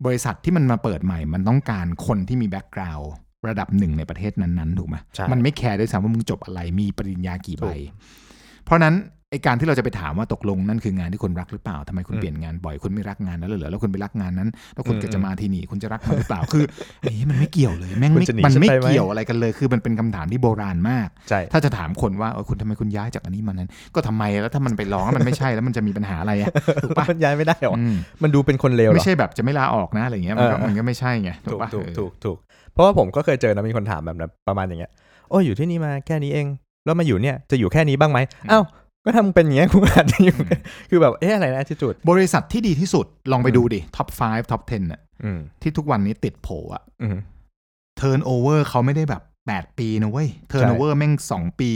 [0.05, 3.11] บริษัทที่มันมาเปิดใหม่ มันต้องการคนที่มี background
[3.47, 7.79] ระดับหนึ่งในประเทศนั้นๆถูกไหมใช่มันไม่แคร์ด้วยซ้ำว่ามึงจบอะไรมีปริญญากี่ใบถูก
[8.65, 8.95] เพราะฉะนั้น
[9.31, 16.63] ไอการที่เราจะไปถามว่าตกลงนั่นคืองานที่คุณรักหรือเปล่าทำไมคุณอืมเปลี่ยนงานบ่อยคุณไม่รักงานนั้นเลยเหรอแล้วคุณไปรักงานนั้น แล้วคุณอืมก็จะมาที่นี่คุณจะรักมันหรือเปล่าคือ
[17.01, 26.47] ไอ้มันไม่เกี่ยวเลยแม่งคุณไม่จะหนีมันไม่ฉันไปไหมเกี่ยวอะไรกันเลย คือมันเป็นคำถามที่โบราณมากใช่ถ้าจะถามคนว่าเออคุณทำไมคุณย้ายจากอันนี้มานั้น ก็ทำไมแล้วถ้ามันไปร้องแล้วมันไม่ใช่แล้วมันจะมีปัญหาอะไรอะ
[26.83, 32.37] ถูกปะมันย้ายไม่ได้หรออืมมันดูเป็นคนเลวเหรไม่อใช่แบบจะไม่ลาออกนะอะไรเงี้ยมันก็เออมันก็ไม่ใช่ไงถูถูกกปะถูกเออถูกถูก
[32.73, 34.91] เพราะว่าผมก็เคยเจอนะมีคนถามแบบนั้นประมาณอย่างเงี้ย
[35.29, 36.47] โอ้ยอยู่ที่นี่มาแค่นี้เอง
[36.85, 38.19] แล้วมาอยู่เนี่ยจะอยู่แค่นี้บ้างไหม
[38.51, 38.63] อ้าว
[39.05, 40.37] ก็ทำเป็นอย่างเงี้ยคุณอาจจะอยู่
[40.89, 47.17] คือแบบเอ๊ะอะไรนะที่จุด บริษัทที่ดีที่สุดลองไปดูดิ top 5 top 10น่ะอืมที่ทุกวันนี้ติดโผอะอืม
[47.97, 51.71] turnover เขาไม่ได้แบบ 8 ปีนะเว้ย turnover แม่ง 2 ปี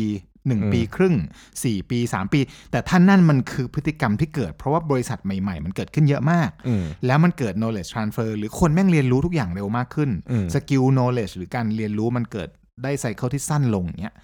[0.47, 1.15] อืม 1 ปีครึ่ง
[1.53, 2.39] 4 ปี 3 ปี
[2.71, 12.49] แต่ท่านนั่นมันคือพฤติกรรมที่เกิด เพราะว่าบริษัทใหม่ๆ มันเกิดขึ้นเยอะมาก อืม แล้วมันเกิด knowledge transfer หรือคนแม่งเรียนรู้ทุกอย่างเร็วมากขึ้น อืม skill knowledge หรือการเรียนรู้มันเกิด
[12.83, 14.15] ได้ cycle ที่สั้นลงเนี้ย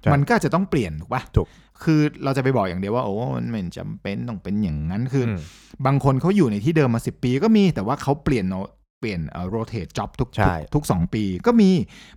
[0.00, 1.46] ใช่มันก็อาจจะต้องเปลี่ยนถูกปะถูก
[1.84, 5.38] คือเราจะไปบอกอย่างเดียวว่าโอ้มันไม่จำเป็นต้องเป็นอย่างนั้นคืออม
[5.86, 11.70] บางคนเขาอยู่ในที่เดิมมาสิบปีก็มีแต่ว่าเขาเปลี่ยน no- เปลี่ยนเอ่อ rotate job ทุกใช่ทุกทุกสองปี ก็มี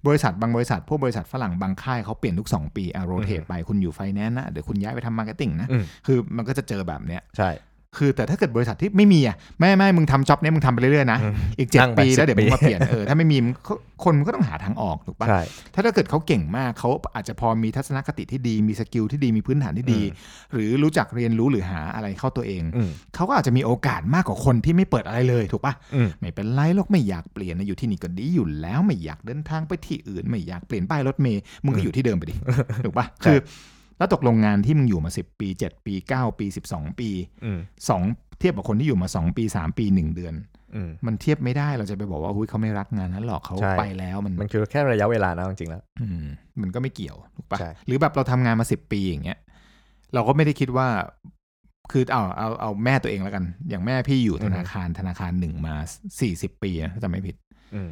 [0.08, 7.50] บริษัทบางบริษัท พวกบริษัทฝรั่งบางค่ายเขาเปลี่ยนทุก 2 ปีอะ rotate ไปคุณอยู่ไฟแนนซ์นะเดี๋ยวคุณย้ายไปทำ marketing นะอืมคือมันก็จะเจอแบบเนี้ยใช่
[7.98, 13.74] คือแต่ถ้าเกิดบริษัทที่ไม่มีอะไม่ไม่มึงทำ job เนี้ยมึงทำไปเรื่อยๆนะอืมอีกเจ็ดนั่งไปปีแล้ว10เดี๋ยวมึงมาปีเปลี่ยนเออถ้าไม่มีมึงก็
[14.04, 15.42] คนมันก็ต้องหาทางออกถูกปะใช่
[15.74, 32.36] ถ้าถ้าเกิดเขาเก่งมากเขาอาจจะพอมีทัศนคติที่ดีมี skill ที่ดีมีพื้นฐานที่ดีอืมหรือรู้จักเรียนรู้หรือหาอะไรเข้าตัวเองอืมเขาก็อาจจะมีโอกาสมากกว่าคนที่ไม่เปิดอะไรเลยถูกปะอืมไม่เป็นไรหรอกไม่อยากเปลี่ยนนะอยู่ที่นี่ก็ดีอยู่แล้วไม่อยากเดินทางไปที่อื่น ไม่อยากเปลี่ยนป้ายรถเมย์มึงก็อยู่ที่เดิมไปดิ
[32.86, 33.40] ถูกปะใช่คือ
[34.02, 37.10] แล้วตกลงงานที่มึงอยู่มา 10 ปี 7 ปี 9 ปี 12 ปี
[37.44, 37.60] อืม
[38.02, 40.34] 2เทียบกับคนที่อยู่มา 2 ปี 3 ปี 1 เดือน
[40.76, 46.26] อืมมันเทียบไม่ได้เราจะไปบอกว่าหุ้ยเขาไม่รักงานนั้นหรอกเขาใช่ไปแล้วมันมันคือแค่ระยะเวลานะจริงๆแล้วอืม
[46.62, 49.38] มันก็ไม่เกี่ยวถูกปะใช่หรือแบบเราทำงานมา 10 ปีอย่างเงี้ย
[50.14, 50.88] เราก็ไม่ได้คิดว่า
[51.92, 55.76] คือเอาเอาเอาแม่ตัวเองแล้วกัน อย่างแม่พี่อยู่ธนาคารธนาคารหนึ่งมา
[56.22, 57.36] สี่สิบปีนะถ้าจำไม่ผิด
[57.76, 57.92] อืม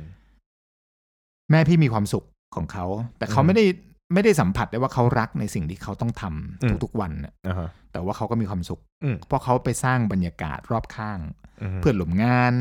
[1.52, 2.86] แม่พี่มีความสุขของเขา
[3.18, 3.66] แต่เขาอืมไม่ได้
[4.14, 11.20] ไม่ได้สัมผัสได้ว่าเขารักในสิ่งที่เขาต้องทำอืมทุกๆวันน่ะอ่าฮะแต่ว่าเขาก็มีความสุขอืมเพราะเขาไปสร้างบรรยากาศรอบข้าง
[11.76, 12.54] มเพื่อนหลมงาน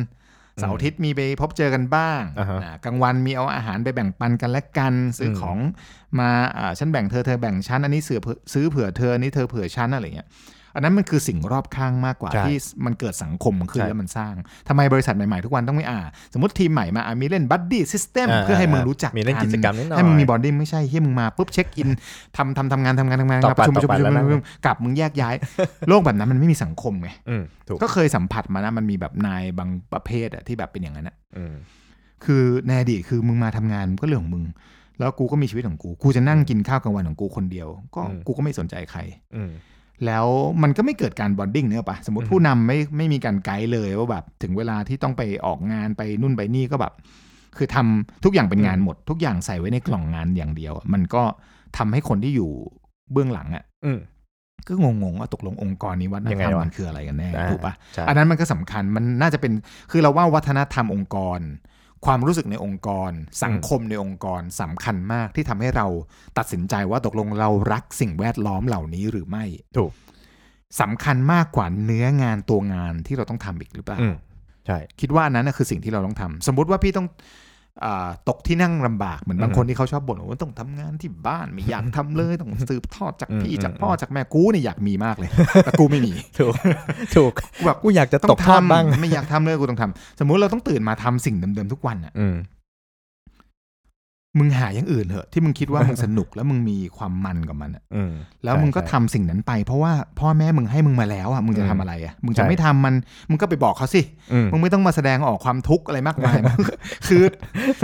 [0.61, 5.59] เสาร์อาทิตย์มีไปพบเจอกันบ้างอ่าฮะอ่ากลางวันมีเอาอาหารไปแบ่งปันกันและกัน ซื้ออมของ
[6.19, 10.29] มาอ่าฉันแบ่งเธอเธอแบ่งฉันอันนี้ซื้อเผื่อซื้อเผื่อเธออันนี้เธอเผื่อฉันอะไรเงี้ย
[10.75, 14.35] อันนั้นมันคือสิ่งรอบข้างมากกว่าใช่ที่มันเกิดสังคมขึ้นใช่แล้วมันสร้าง
[14.69, 16.01] ทำไมบริษัทใหม่ๆทุกวันต้องไม่อ่า
[16.33, 21.89] สมมติทีมใหม่มาอะมีเล่น buddy system อ่าเพื่อให้มึงรู้จักมีเล่นกิจกรรมนิดหน่อยให้มึงมี bonding ไม่ใช่ที่มึงมาปุ๊บ check in
[22.37, 25.35] ทำทำทำงานทำงานทำงานต่อประชุมไปประชุมต่อประไปชุมแล้วนั่งประชุมกลับมึงแยกย้าย
[25.89, 31.55] โลกแบบนั้นมันไม่มีสังคมไงอืมถูกก็เคยสัมผัสมานะมันมีแบบนายบางประเภทอะที่แบบเป็นอย่างนั้นอะอืม
[32.25, 34.45] คือในอดีตคือมึงมาทำงานมันก็เรื่องของมึง
[34.99, 39.01] แล้วกูก็มีชีวิตของกู กูจะนั่งกินข้าวกลางวันของกูคนเดียว ก็กูก็ไม่สนใจใคร
[39.37, 39.51] อืม
[40.07, 40.27] แล้ว
[40.63, 46.93] มันก็ไม่เกิดการบอนดิ้งเนื้อปะสมมติอืมผู้นำไม่ไม่มีการไกด์เลยว่าแบบถึงเวลาที่ต้องไปออกงานไปนู่นไปนี่ก็แบบ
[47.57, 51.23] คือทำทุกอย่างเป็นงานหมด ทุกอย่างใส่ไว้ในกล่องงานอย่างเดียวอะมันก็
[51.79, 52.51] ทำให้คนที่อยู่
[53.13, 53.99] เบื้องหลังอะอืม
[54.67, 59.53] ก็งงๆว่าตกลงองค์กรนี้วัฒนยังไงธรรมวะมันคืออะไรกันแน่อ่าถูกปะใช่อันนั้นมันก็สำคัญมันน่าจะเป็น
[59.91, 61.41] คือเราว่าวัฒนธรรมองค์กร
[62.07, 63.11] ความรู้สึกในองค์กร
[63.45, 65.87] สังคมในองค์กรสำคัญมากที่ทำให้เรา
[66.39, 69.45] ตัดสินใจว่าตกลงเรารักสิ่งแวดล้อมเหล่านี้หรือไม่
[69.77, 69.93] ถูก
[70.81, 74.15] สำคัญมากกว่าเนื้องานตัวงานที่เราต้องทำอีกหรือเปล่าอืม
[74.67, 77.17] ใช่คิดว่าอันนั้นนะคือสิ่งที่เราต้องทำสมมุติว่าพี่ต้องอา
[78.29, 85.31] ตกที่นั่งลำบากเหมือนบางอืมคนที่เขาชอบบ่นว่าต้องทำงานที่บ้านไม่อยากทำเลยต้องสืบทอดจากอืมพี่อืมจากพ่อจากแม่กูเนี่ยอยากมีมากเลย
[85.65, 86.53] แต่กูไม่มีถูก
[87.15, 92.27] ถูกกูแบบกูอยากจะต้ตอกงทอดบ้างทำไม่อยากทำเลยกูต้องทำสมมุติเราต้องตื่นมาทำสิ่งเดิมๆทุกวันอะอื
[94.39, 98.13] มมึงหาอย่างอื่นเถอะที่มึงคิดว่ามึงสนุกแล้วมึงมีความมันกับมันอะอืม
[98.45, 102.95] แล้วใช่มึงก็ใช่ทำสิ่งนั้นไป เพราะว่าพ่อแม่มึงให้มึงมาแล้วอะมึงจะอืมทำอะไรอะมึงใช่จะไม่ทำมัน
[103.31, 106.39] มึงก็ไปบอกเขาสิอืมมึงไม่ต้องมาแสดงออกความทุกข์อะไรมากมาย
[107.09, 107.23] คือ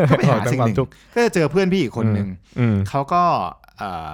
[0.09, 3.23] ก็ไปหาสิ่งหนึ่งทุกข์ก็จะเจอเพื่อนพี่อีกคนหนึ่งอืมเขาก็
[3.79, 4.11] เอ่อ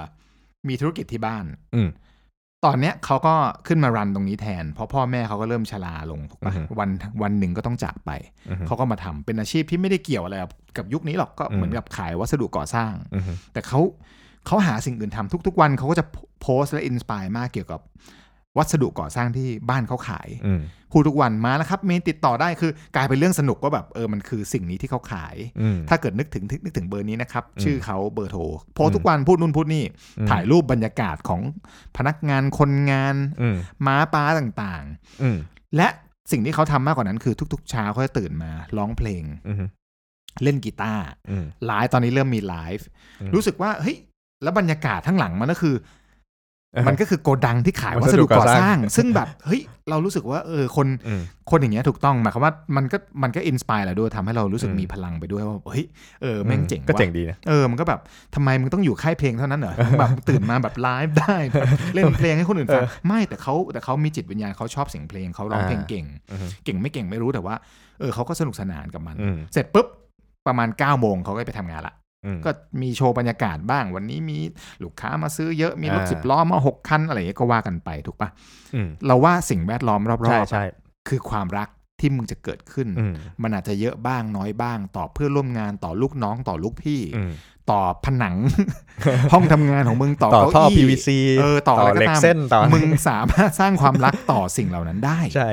[0.69, 1.89] มีธุรกิจที่บ้านอืม
[2.65, 3.35] ตอนเนี้ยเขาก็
[3.67, 6.91] ขึ้นมารันตรงนี้แทน เพราะพ่อแม่เขาก็เริ่มชราลงถูกปะอือฮึวัน
[7.23, 8.11] วันหนึ่งก็ต้องจากไป
[8.49, 10.37] อืมเขาก็มาทำเป็นอาชีพที่ไม่ได้เกี่ยวอะไร
[10.77, 13.81] กับยุคนี้หรอกก็อืมเหมือนกับขายวัสดุก่อสร้างอืมแต่เขา
[14.47, 16.05] เขาหาสิ่งอื่นทำทุกๆวันเขาก็จะ
[16.41, 17.81] โพสต์และอินสปายมากเกี่ยวกับ
[18.59, 28.43] วัสดุก่อสร้างที่บ้านเขาขายอืมพูดทุกวันมาแล้วครับเมนติดต่อได้คือกลายเป็นเรื่องสนุกว่าแบบเออมันคือสิ่งนี้ที่เขาขายอืมถ้าเกิดนึกถึงนึกถึงเบอร์นี้นะครับอืมชื่อเขาเบอร์โทร
[28.75, 29.85] โพสต์ทุกวันพูดนู่นพูดนี่
[30.19, 31.41] อืมถ่ายรูปบรรยากาศของ
[31.97, 34.85] พนักงานคนงานอืมม้าป้าต่าง
[35.23, 35.89] อืมๆและ
[36.31, 39.57] สิ่งที่เขาทำมากกว่านั้นคือทุกๆ เช้าเขาจะตื่นมาร้องเพลงอืม
[40.43, 42.87] เล่นกีตาร์อืมไลฟ์ตอนนี้เริ่มมีไลฟ์
[43.21, 43.97] อืมรู้สึกว่าเฮ้ย
[44.43, 45.75] แล้วบรรยากาศทั้างหลังมันก็คือ
[46.89, 55.87] มันก็คือโกดังที่ขายวัวัสสดุดุก่ก่ออสสร้าร้างงซึ่งแบบเฮ้ยเรารู้สึกว่าเออคนอืมคนอย่างเงี้ยถูกต้องหมายความว่ามันก็มันก็ inspire เราด้วยทำให้เรารู้สึกอืมมีพลังไปด้วยว่าเฮ้ย
[56.23, 58.01] เออแม่งเจ๋งก็ว่ะเจ๋งดีนะเออมันก็แบบ
[58.35, 67.55] ทำไมมึงต้องอยู่ค่ายเพลงเท่านั้นเหรอแบบตื่นมาแบบไลฟ์ได้แบบเล่นเพลงให้คนอื่นฟังเออไม่แต่เขาแต่เขามีจิตวิญญาณเขาชอบเสียงเพลงเขาร้องอ่าเพลงเก่งอืมเก่งไม่เก่งไม่รู้แต่ว่า
[68.01, 69.87] เออเขาก็สนุกสนานกับมันอืมเสร็จปุ๊บ
[70.47, 72.10] ประมาณ9ก้าโมงเขาก็ไปทำงานละอืม
[72.45, 72.51] ก็
[72.83, 74.39] มีโชว์บรรยากาศบ้าง วันนี้มี
[74.83, 78.29] ลูกค้ามาซื้อเยอะมีรถอ่าสิบล้อมาหกคันอะไรอย่างเงี้ยก็ว่ากันไปถูกปะ
[78.75, 81.69] อืมเราว่าสิ่งแวดล้อมรใช่อบใช่ๆคือความรัก
[82.01, 87.33] ที่มึงจะเกิดขึ้นอืมมันอาจจะเยอะบ้างน้อยบ้าง ต่อเพื่อนร่วมงานต่อลูกน้องต่อลูกพี่อืม
[87.71, 88.37] ต่อผนัง
[89.33, 95.49] ห้องทำงานของมึงต่อต่อเก้าท่ออี้ PVC เออต่ออะไรก็เหล็กตามเส้นต่อมึงสามารถสร้างความรักต่อสิ่งเหล่านั้นได้ใช่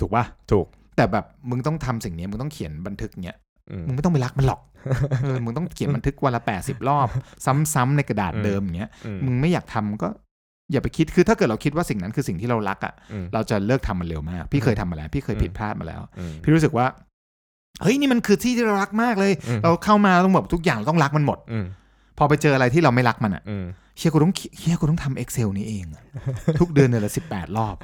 [0.00, 3.43] ถูกปะถูก แต่แบบมึงต้องทำสิ่งนี้มึงต้องเขียนบันทึกเนี้ยอื
[3.80, 4.60] มมึงไม่ต้องไปรักมันหรอก
[5.22, 7.08] เออมึงต้องเขียนบันทึกวันละแปดสิบรอบ
[7.74, 10.08] ซ้ำๆในกระดาษอืมเดิมอย่างเงี้ยอืมมึงไม่อยากทำก็
[10.72, 16.86] อย่าไปคิดคือถ้าเกิดเราคิดว่าสิ่งนั้นคือสิ่งที่เรารักอะอืมเราจะเลิกทำมันเร็วมาก พี่เคยทำมาแล้ว พี่เคยอืมผิดพลาดมาแล้วอืมพี่รู้สึกว่า
[17.82, 21.64] เฮ้ยนี่มันคือที่ที่เรารักมากเลยอืมเราเข้ามาเราต้องแบบทุกอย่างเราต้องรักมันหมดอืม
[22.18, 23.64] พอไปเจออะไรที่เราไม่รักมันอะอืม
[23.98, 26.02] เฮียกูต้องเฮียกูต้องทำ Excel นี้เองอะ
[26.60, 27.76] ทุกเดือนเดือนละสิบแปดรอบ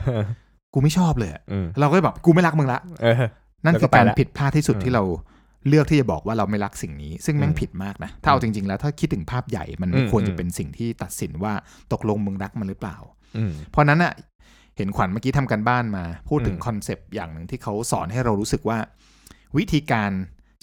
[0.75, 3.15] กูไม่ชอบเลยอะอืมเราก็แบบกูไม่รักมึงละเออ
[3.65, 5.03] นั่นแล้วก็คือการไปละผิดพลาดที่สุดอืมที่เรา
[5.69, 11.53] เลือกที่จะบอกว่าเราไม่รักสิ่งนี้ ซึ่งแม่งอืมผิดมากนะ ถ้าเอาจริง ๆ แล้วถ้าคิดถึงภาพใหญ่มันไม่อืมควรอืจะมเป็นสิ่งที่ตัดสินว่า
[11.93, 12.97] ตกลงมึงรักมันหรือเปล่า
[13.37, 14.13] อืมเพราะนั้นอะ
[14.77, 18.79] เห็นขวัญเมื่อกี้ทำกันบ้านมา พูดถึงอืมคอนเซปต์อย่างหนึ่งที่เขาสอนให้เรารู้สึกว่า
[19.59, 20.11] วิธีการ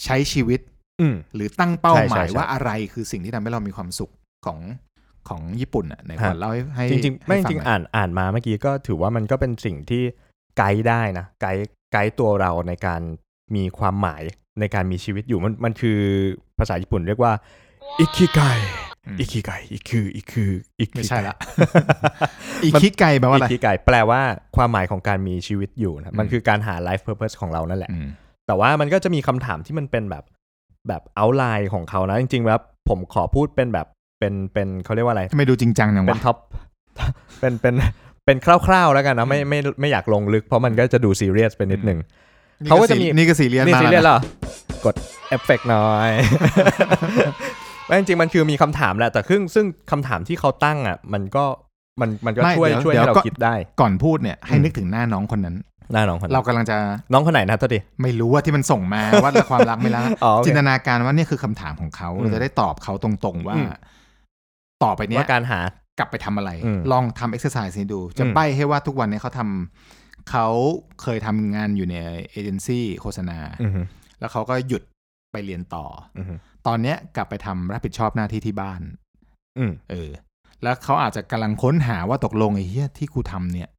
[0.04, 0.60] ใช้ชีวิต
[1.02, 4.12] อืมหรือตั้งเป้าหมาใช่ยใช่ว่าอะไรคือสิ่งที่ทำให้เรามีความสุข
[4.46, 4.60] ของ
[5.30, 10.04] ของญี่ปุ่นอะในขวัญฮะเล่าให้ให้จริงๆไม่จให้ฟัริงหน่อยๆอ่านอ่านมาเมื่อกี้ก็ถือว่ามันก็เป็นสิ่งที่
[10.58, 13.02] ไกด์ได้นะไกด์ไกด์ตัวเราในการ
[13.56, 14.24] มีความหมาย
[14.60, 16.00] ในการมีชีวิตอยู่มันมันคือ
[16.60, 17.34] ภาษาญี่ปุ่นเรียกว่า
[18.00, 18.40] อิคิไก
[19.08, 21.36] อืมอิคิไกอิคืออิคืออิคิไม่ใช่ละ
[22.64, 24.22] อีอีคิไกแปลว่าอะไรอิคิไกแปลว่า
[24.56, 28.08] ความหมายของการมีชีวิตอยู่นะมันอืมคือการหา life purpose ของเรานั่นแหละอืม
[28.48, 30.24] แต่ว่ามันก็จะมีคำถามที่มันเป็นแบบ
[30.88, 33.88] แบบเอาไลน์ของเขานะจริงๆแล้วผมขอพูดเป็นแบบ
[34.20, 36.38] เป็นเป็นเขาเรียกว่าอะไรทำไมดูจริงจังจังเป็วะนท็อป
[37.40, 37.76] เป็นเป็น
[38.26, 42.00] เป็นคร่าวๆแล้วกันนะไม่ไม่ไม่อยากลงลึกเพราะมันก็จะดูซีเรียสไปนิดนึง
[42.66, 44.20] เขาก็จะมีนี่ก็ซีเรียสนี่มากซีแล้วเรียสนะเหรอ
[44.86, 44.96] กด
[45.30, 46.12] เอฟเฟกต์หน่อย
[47.88, 51.46] ว่าจริงๆมันคือมีคำถามแหละแต่ซึ่งซึ่งคำถามที่เขาตั้งอะ มันก็
[52.02, 55.56] มันมันก็ไม่ช่วยเดี๋ยวช่วยเดี๋ยวให้เราก็คิดได้ ก่อนพูดเนี่ยให้อืมนึกถึงหน้าน้องคนนั้น
[55.94, 56.78] หน้าน้องคนเรากำลังจะ
[57.14, 63.70] น้องคนไหนนะตัวดิไม่รู้ว่าที่มันส่งมาว่าความรักไม่รักอ๋อโอเคจินตนาการว่าเนี่ยคือคำถามของเขาอืมเราจะได้ตอบเขาตรงๆว่าอืม
[64.84, 65.60] ต่อไปเนี้ยว่าการหา
[66.00, 70.48] กลับไปทำอะไรอืมลองทำเอ็กซ์ไซส์นี้ดู จะอืมใบ้ให้ว่าทุกวันเนี้เขาทำ เขา
[71.02, 71.96] เคยทำงานอยู่ใน
[72.32, 73.82] เอเจนซี่โฆษณาอือฮึ
[74.20, 74.84] แล้วเขาก็หยุด
[75.32, 75.86] ไปเรียนต่อ
[76.18, 76.34] อือฮึ
[76.68, 78.82] ตอนเนี้ยกลับไปทำรับผิดชอบหน้าที่ที่บ้าน
[79.58, 80.10] อืมเออ
[80.64, 83.70] แล้วเขาอาจจะกำลังค้นหาว่าตกลงไอ้เหี้ยที่กูทำเนี่ย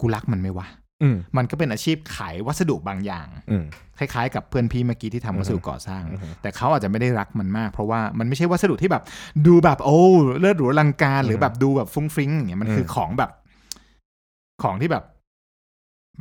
[0.00, 0.66] กูรักมันไหมวะ
[1.02, 3.64] อืมมันก็เป็นอาชีพขายวัสดุบางอย่างอืม
[3.98, 9.02] คล้ายๆ กับเพื่อนพี่เมื่อกี้ที่ทำวัสดุก่อสร้างอือฮึแต่เขาอาจจะไม่ได้รักมันมาก เพราะว่ามันไม่ใช่วัสดุที่แบบ
[9.46, 9.98] ดูแบบโอ้
[10.40, 13.30] เลิศหรูอลังการ หรือแบบดูแบบฟุ้งฟริ้งอย่างเงี้ยมันคือของแบบ
[14.62, 15.04] ของที่แบบ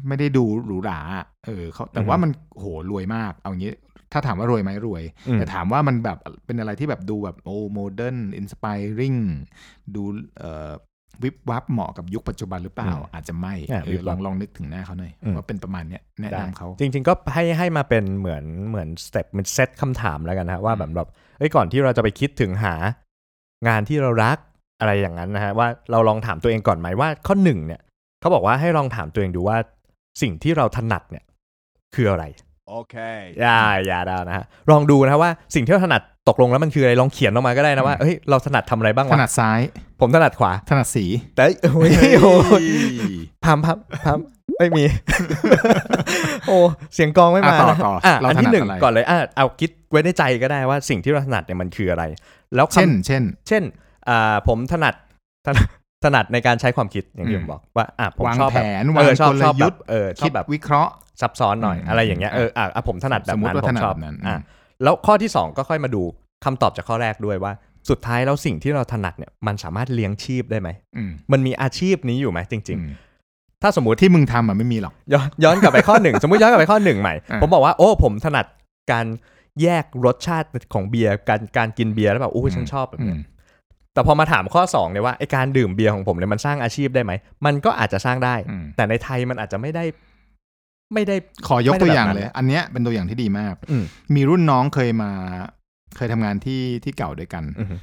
[0.07, 3.73] ไม่ได้ดูหรูหราอะเออเขาแต่ว่ามันโหรวยมาก เอางี้
[4.11, 9.15] ถ้าถามว่ารวยไหมรวยอืมแต่ถามว่ามันแบบเป็นอะไรที่แบบดูแบบโอ้ modern inspiring
[9.95, 10.03] ดู
[10.39, 10.71] เอ่อ
[11.23, 22.75] วิบวับเหมาะกับยุคปัจจุบันหรือเปล่า อาจจะไม่อะเออวิบวับลองลองนึกถึงหน้าเขาหน่อยอืมว่าเป็นประมาณเนี้ยแนะได้นำเขา จริง ๆ ก็ให้ให้มาเป็นเหมือนเหมือน step เป็นเซตคำถามแล้วกันนะฮะว่าแบบแบบเอ้ยก่อนที่เราจะไปคิดถึงหา
[23.67, 24.37] งานที่เรารัก
[24.79, 27.81] อะไรอย่างนั้นนะฮะว่าเราลองถามตัวเองก่อนไหมว่าข้อหนึ่งเนี่ย
[28.21, 29.57] เขาบอกว่าให้ลองถามตัวเองดูว่า
[30.21, 31.25] สิ่งที่เราถนัดเนี่ย
[31.95, 32.25] คืออะไร
[32.79, 33.19] Okay.
[33.41, 39.59] อย่าอย่าดาวนะฮะลองดูนะว่าสิ่งที่เราถนัดตกลงแล้วมันคืออะไรลองเขียนออกมาก็ได้นะว่าเฮ้ยเราถนัดทำอะไรบ้างถวะนัดซ้าย
[39.99, 41.89] ผมถนัดขวาถนัดสี แต่โอ้ย
[42.21, 42.65] โอ้ย
[43.45, 44.19] พัมพัมพัม
[44.59, 44.83] ไม่มี
[46.47, 46.57] โอ้
[46.93, 52.03] เสียงกลองไม่มาอะต่อนะต่ออ่อะเราอันที่ถนัดหนึ่งอะไรก่อนเลยอะเอาคิดไว้ในใจก็ได้ว่าสิ่งที่เราถนัดเนี่ยมันคืออะไร
[52.55, 53.63] แล้วคำเช่น เช่น เช่น
[54.09, 54.95] อ่าผมถนัด
[55.47, 55.67] ถนัด
[56.03, 64.39] ถนัดในการใช้ความคิดอย่างที่อืผมมบอกว่าอะผมวางชอบแผแบบนเอวางอชอบกลชอบแบยุทบธ์เออชอคิบดแบบวิเคราะห์ซับซ้อนหน่อยอืมอะไรอย่างเงี้ยเอออะอะผมถนัดแบบสมมุตินั้นว่าผถมนัดชอบแบบนั้นอะอืม
[64.83, 66.03] แล้วข้อที่สองก็ค่อยมาดู
[66.45, 67.53] คำตอบจากข้อแรกด้วยว่า
[67.89, 78.45] สุดท้ายแล้วสิ่งที่เราถนัดเนี่ยมันสามารถเลี้ยงชีพได้ไหมอืมมันมีอาชีพนี้อยู่ไหมจริงอืมๆถ้าสมมติที่มึงทำอะไม่มีหรอกย้อนย้อนกลับไปข้อหนึ่ง สมมติย้อนกลับไปข้อหนึ่งใหม่อะผมบอกว่าโอ้ผมถนัด
[78.91, 79.05] การ
[79.61, 83.21] แยกรสชาติของเบียร์การการกินเบียร์แล้วแบบโอ้ยฉันชอบแบบอืเนี้ยม
[83.93, 87.11] แต่พอมาถามข้อ2เนี่ยว่าไอการดื่มเบียร์ของผมเนี่ยมันสร้างอาชีพได้ไหม
[87.45, 89.83] มันก็อาจจะสร้างได้อืมแต่ในไทยมันอาจจะไม่ได้
[90.93, 91.15] ไม่ได้
[91.47, 93.83] ขอยกไม่ได้ตัวอย่างแบบนั้นเลย อันเนี้ยเป็นตัวอย่างที่ดีมากอืม
[94.15, 95.11] มีรุ่นน้องเคยมา
[95.97, 97.75] เคยทำงานที่ที่เก่าด้วยกันอือฮึ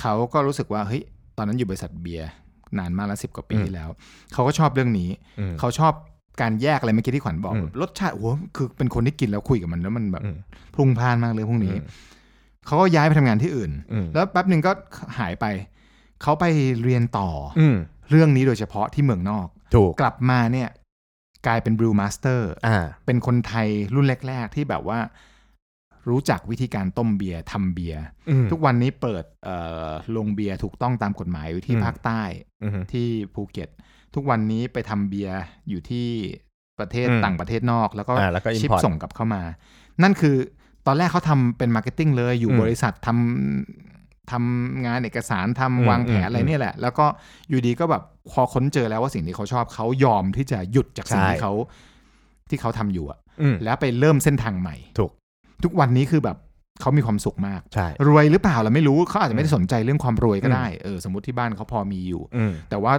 [0.00, 1.02] เขาก็รู้สึกว่าเฮ้ย
[1.36, 2.30] ตอนนั้นอยู่บริษัทเบียร์
[2.78, 3.88] นานมากแล้วสิบกว่าปีอืมที่แล้ว
[4.32, 5.92] เขาก็ชอบเรื่องนี้อืมเขาชอบ
[6.40, 8.26] การแยกอะไรเมื่อกี้ที่ขวัญบอกอืมรสชาติโอ้โห
[8.56, 10.36] คือเป็นคนที่กินแล้วคุยกับมันแล้วมันแบบอืม
[10.74, 11.84] พลุ่งพล่านมากเลยพวกนี้อืม
[12.66, 14.72] เขาก็ย้ายไปทำงานที่อื่นอืมแล้วแป๊บหนึ่งก็
[15.18, 15.46] หายไป
[16.22, 16.44] เขาไป
[16.82, 17.76] เรียนต่อออืม
[18.10, 20.68] เรื่องนี้โดยเฉพาะที่เมืองนอก ถูกกลับมาเนี่ย
[21.46, 24.98] กลายเป็น brewmaster อ่าเป็นคนไทยรุ่นแรก ๆ ที่แบบว่า
[26.08, 29.56] รู้จักวิธีการต้มเบียร์ทำเบียร์อืมทุกวันนี้เปิดเอ่
[29.88, 32.22] อโรงเบียร์ถูกต้องตามกฎหมายอยู่ที่อืมภาคใต้
[32.62, 33.68] อืมที่ภูเก็ต
[34.14, 36.08] ทุกวันนี้ไปทำเบียร์อยู่ที่
[36.78, 39.42] ประเทศอืมต่างประเทศนอก แล้วก็อ่าแล้วก็ ship import ส่งกลับเข้ามา
[40.02, 40.36] นั่นคือ
[40.86, 47.06] ตอนแรกเขาทำเป็น marketing เลยอยู่อืมบริษัททำทำงานเอกสารทำอืมวางแผนอืมอะไรเนี่ยแหละ แล้วก็
[47.48, 51.52] อยู่ดีก็แบบพอค้นเจอแล้วว่าสิ่งที่เขาชอบเขายอมที่จะหยุดจากสิ่งใช่ที่เขา
[52.50, 55.10] ที่เขาทำอยู่อะอืมแล้วไปเริ่มเส้นทางใหม่ถูก
[55.64, 56.36] ทุกวันนี้คือแบบ
[56.80, 62.94] เขามีความสุขมากใช่รวยหรือเปล่าเราไม่รู้เขาอาจจะไม่ได้อืมสนใจเรื่องความรวยก็ได้เออสมมติที่บ้านเขาพอมีอยู่อืมแต่ว่า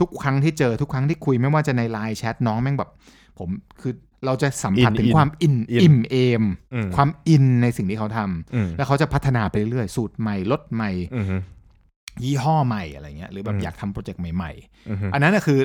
[0.00, 2.90] ทุกครั้งที่เจอทุกครั้งที่คุยไม่ว่าจะในไลน์แชทน้องแม่งแบบ
[3.38, 3.48] ผม
[3.80, 3.92] คือ
[4.26, 11.26] เราจะสัมผัสอินถึงอินความอินอินอิ่มเอมอืมความอินในสิ่งที่เขาทำอืมแล้วเขาจะพัฒนาไปเรื่อยๆสูตรใหม่รสใหม่อืม
[12.24, 14.52] ยี่ห้อใหม่อะไรเงี้ย หรือแบบอืบมอยากทำ project ใหม่
[14.88, 15.58] อืมๆอันนั้นนะคือ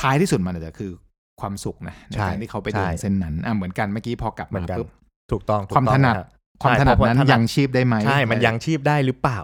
[0.00, 0.92] ท้ายที่สุดมันอาจจะคือ
[1.40, 4.88] ความสุขนะในใช่การที่เขาไปเดินใช่เส้นนั้นอะเหมือนกันเมื่อกี้พอกลับมาเหมือนกันปุ๊บ
[5.32, 6.26] ถูกต้องถูกต้องถนัดะฮะ
[6.62, 9.40] ความถนัดความถนัดใช่นั้นพอถนัดยังชีพได้ไหมใช่ มันยังชีพได้หรือเปล่า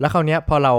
[0.00, 0.74] แล้วคราวเนี้ยพอเรา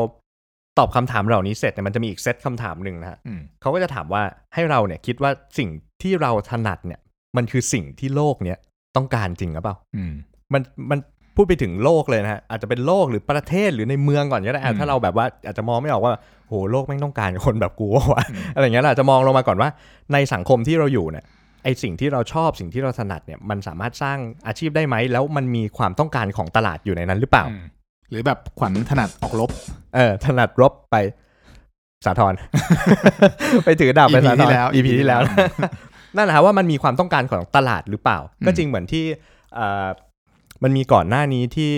[0.79, 5.69] ตอบคำถามเหล่านี้เสร็จเนี่ยมันจะมีอีกเซตคำถามหนึ่งนะฮะอืมเขาก็จะถามว่าให้เราเนี่ยคิดว่าสิ่ง
[6.01, 6.99] ที่เราถนัดเนี่ย
[7.37, 8.57] มันคือสิ่งที่โลกเนี้ย
[8.95, 10.13] ต้องการจริงหรือเปล่าอืม
[10.53, 10.61] มัน
[10.91, 10.99] มัน
[11.35, 16.13] พูดไปถึงโลกเลยนะฮะอาจจะเป็นโลกหรือประเทศหรือในเมืองก่อนก็ได้อะอืมถ้าเราแบบว่าอาจจะมองไม่ออกว่า
[16.47, 19.69] โหโลกไม่งต้องการคนแบบกูวะอืมอะไรอย่างเงี้ยเราอาจจะมองลงมาก่อนว่า
[20.13, 21.25] ในสังคมที่เราอยู่เนี่ย
[21.63, 27.63] ไอสิ่งที่เราชอบสิ่งที่เราถนัดเนี่ยมันสามารถสร้างอาชีพได้ไหม แล้วมันมีความต้องการของตลาดอยู่ในนั้นหรือเปล่าอืม
[28.09, 29.49] หรือแบบขวัญถนัดออกรบ
[29.95, 30.95] เออถนัดรบไป
[32.05, 32.33] สาทร
[33.65, 35.21] ไปถือดาบไป EP ที่แล้ว EP ที่แล้ว
[36.15, 39.05] นั่นแหละครับว่ามันมีความต้องการของตลาดหรือเปล่าอืมก็จริงเหมือนที่
[39.55, 39.87] เอ่อ
[40.63, 41.71] มันมีก่อนหน้านี้ที่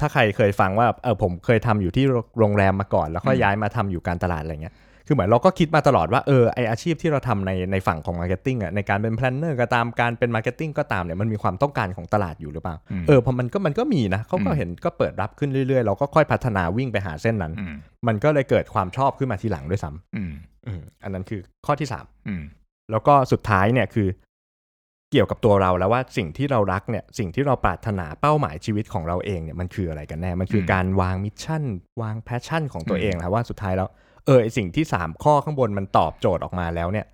[0.00, 2.04] ถ้าใครเคยฟังว่าเออผมเคยทำอยู่ที่
[2.38, 4.74] โรงแรมมาก่อน แล้วก็ย้ายมาทำอยู่การตลาดอะไรเงี้ย
[5.06, 17.74] คือเหมือนเราก็คิดมาตลอดว่าเออไออาชีพที่เราทำในในฝั่งของ marketing อะในการเป็น planner ก็ตามการเป็น marketing ก็ตามเนี่ยมันมีความต้องการของตลาดอยู่หรือเปล่าอืมเออพอมันก็มันก็มีนะเขาก็อืมเห็นก็เปิดรับขึ้นเรื่อยๆ เราก็ค่อยพัฒนาวิ่งไปหาเส้นนั้นอืม
[18.06, 22.42] มันก็เลยเกิดความชอบขึ้นมาทีหลังด้วยซ้อืมำอืมอันนั้นคือข้อที่สามอืม
[22.90, 24.08] แล้วก็สุดท้ายเนี่ยคือ
[25.12, 31.62] เกี่ยวกับตัวเราแล้วว่าสิ่งที่เรารักเนี่ยสิ่งที่เราปรารถนาเป้าหมายชีวิตของเราเองเนี่ยมันคืออะไรกันแน่มันคืออืมการวาง mission
[32.02, 33.88] วาง passion ของตัวเองอืมนะว่าสุดท้ายแล้ว
[34.26, 37.06] เออไอสิ่งที่สามข้อข้างบนมันตอบโจทย์ออกมาแล้วเนี่ย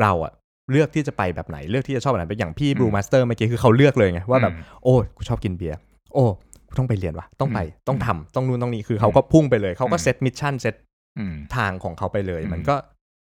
[0.00, 0.32] เราอะ
[0.70, 5.78] เลือกที่จะไปแบบไหนเลือกที่จะชอบแบบไหนเป็นอย่างพี่ brewmaster เมื่อกี้คือเขาเลือกเลยไงว่าแบบอืมโอ้กูชอบกินเบียร์
[6.14, 6.24] โอ้
[6.68, 10.74] กูต้องไปเรียนวะต้องไปอืมต้องทำต้องนู่นต้องนี่คือเขาก็พุ่งไปเลยเขาก็อืมเซตมิชชั่นเซต
[11.18, 12.76] อืมทางของเขาไปเลยอืมมันก็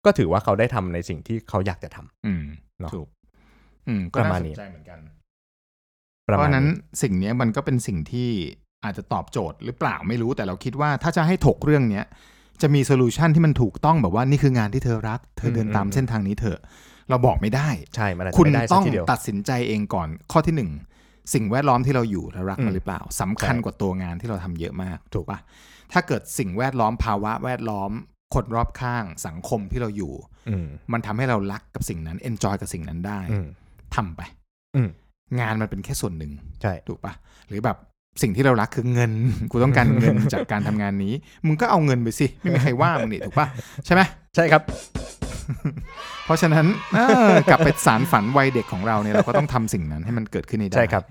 [0.05, 2.43] ก็ถือว่าเขาได้ทำในสิ่งที่เขาอยากจะทำอืม
[2.79, 3.07] เนอะถูก
[3.87, 4.99] อืมก็ประมาณนี้น่าสนใจเหมือนกัน
[6.27, 8.29] ประมาณราะฉะนั้นสิ่งเนี้ยมันก็เป็นสิ่งที่
[8.83, 12.05] อาจจะตอบโจทย์หรือเปล่าไม่รู้แต่เราคิดว่าถ้าจะให้ถกเรื่องเนี้ย
[12.61, 16.59] จะมี solution ที่มันถูกต้องแบบว่านี่คืองานที่เธอรัก เธอเดินตามเส้นทางนี้เถอะ
[17.09, 20.71] เราบอกไม่ได้ใช่มันอาจจะคุณไม่ได้สัต้กองทีเดียวตัดสินใจเองก่อนข้อที่หนึ่ง
[21.33, 25.39] สิ่งแวดล้อมที่เราอยู่เรารักอืมันมหรือเปล่าสำคัญใช่กว่าตัวงานที่เราทำเยอะมากถูกปะ
[25.91, 27.91] ถ้าเกิดสิ่งแวดล้อมภาวะแวดล้อม
[28.33, 30.13] คนรอบข้างสังคมที่เราอยู่
[30.49, 33.47] อืมมันทำให้เรารักกับสิ่งนั้นเอนจอยกับสิ่งนั้นได้อืม
[33.95, 34.21] ทำไป
[34.75, 34.89] อืม
[35.39, 37.13] งานมันเป็นแค่ส่วนหนึ่งใช่ถูกปะ
[37.49, 37.77] หรือแบบ
[38.21, 39.11] สิ่งที่เรารักคือเงิน
[39.51, 41.13] กูต้องการเงินจากการทำงานนี้
[41.45, 43.47] มึงก็เอาเงินไปสิ ไม่มีใครว่ามึงนี่ถูกปะ
[43.85, 44.01] ใช่ไหม
[44.35, 44.61] ใช่ครับ
[46.25, 51.03] เพราะฉะนั้นเออกลับไปสารฝันวัยเด็กของเราเนี่ยเราก็ต้องทำสิ่งนั้นให้มันเกิดขึ้นให้ได้ใช่ครับ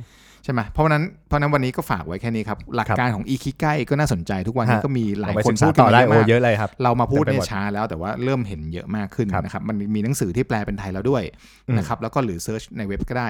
[0.45, 11.23] ใช่ไหมเพราะฉะนั้นเพราะฉะนั้นวันนี้ก็ฝากไว้แค่นี้ครับ หลักการของอีคิไกก็น่าสนใจทุกวันนี้ฮะก็มีหลายเอไปคนศึกษาพูดต่อได้กันโอ้มาเยอะเลยครับ เรามาพูดเต็มไปในหมดช้าแล้วแต่ว่าเริ่มเห็นเยอะมากขึ้นครับนะครับ มันมีหนังสือที่แปลเป็นไทยแล้วด้วย
[11.69, 13.29] อืมนะครับ แล้วก็หรือเซิร์ชในเว็บก็ได้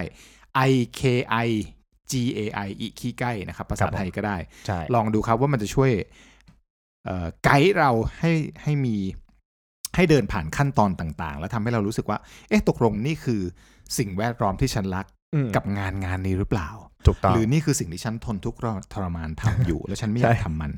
[0.71, 1.03] i k
[1.47, 1.49] i
[2.13, 5.91] g a i อีคิไกนะครับภาษาไทยก็ได้ใช่ลองดูครับว่ามันจะช่วย
[7.05, 8.97] เอ่อไกด์เราให้ให้มี
[9.97, 13.41] ให้เดินผ่านขั้นตอนต่างๆ แล้วทำให้เรารู้สึกว่า เอ๊ะตกลงนี่คือ
[13.99, 16.69] สิ่งแวดล้อมที่ฉันรักอืมกับงานงานนี้หรือเปล่า
[17.07, 18.59] ถูกต้องหรือนี่คือสิ่งที่ฉันทนทุกข์
[18.93, 20.73] ทรมานทำอยู่ แล้วฉันไม่อยากใช่ทำมัน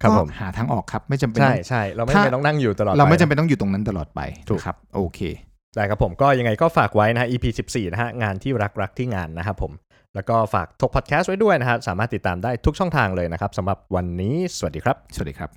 [0.00, 5.20] ครับก็ผมหาทางออกครับไม่จำเป็นใช่ต้องใช่เราไม่ถ้าจำเป็นต้องนั่งอยู่ตลอดเราไม่ปจำเป็นต้องอยู่ตรงนั้นตลอดไปถูกนะครับโอเค
[5.76, 9.72] ได้ครับผมก็ยังไงก็ฝากไว้นะฮะ EP 14นะฮะงานที่รักรักที่งานนะครับผม
[10.14, 15.50] แล้วก็ฝากทกพอดแคสต์ไว้ด้วยนะฮะสามารถติดตามได้ทุกช่องทางเลยนะครับสำหรับวันนี้ สวัสดีครับ สวัสดีครับ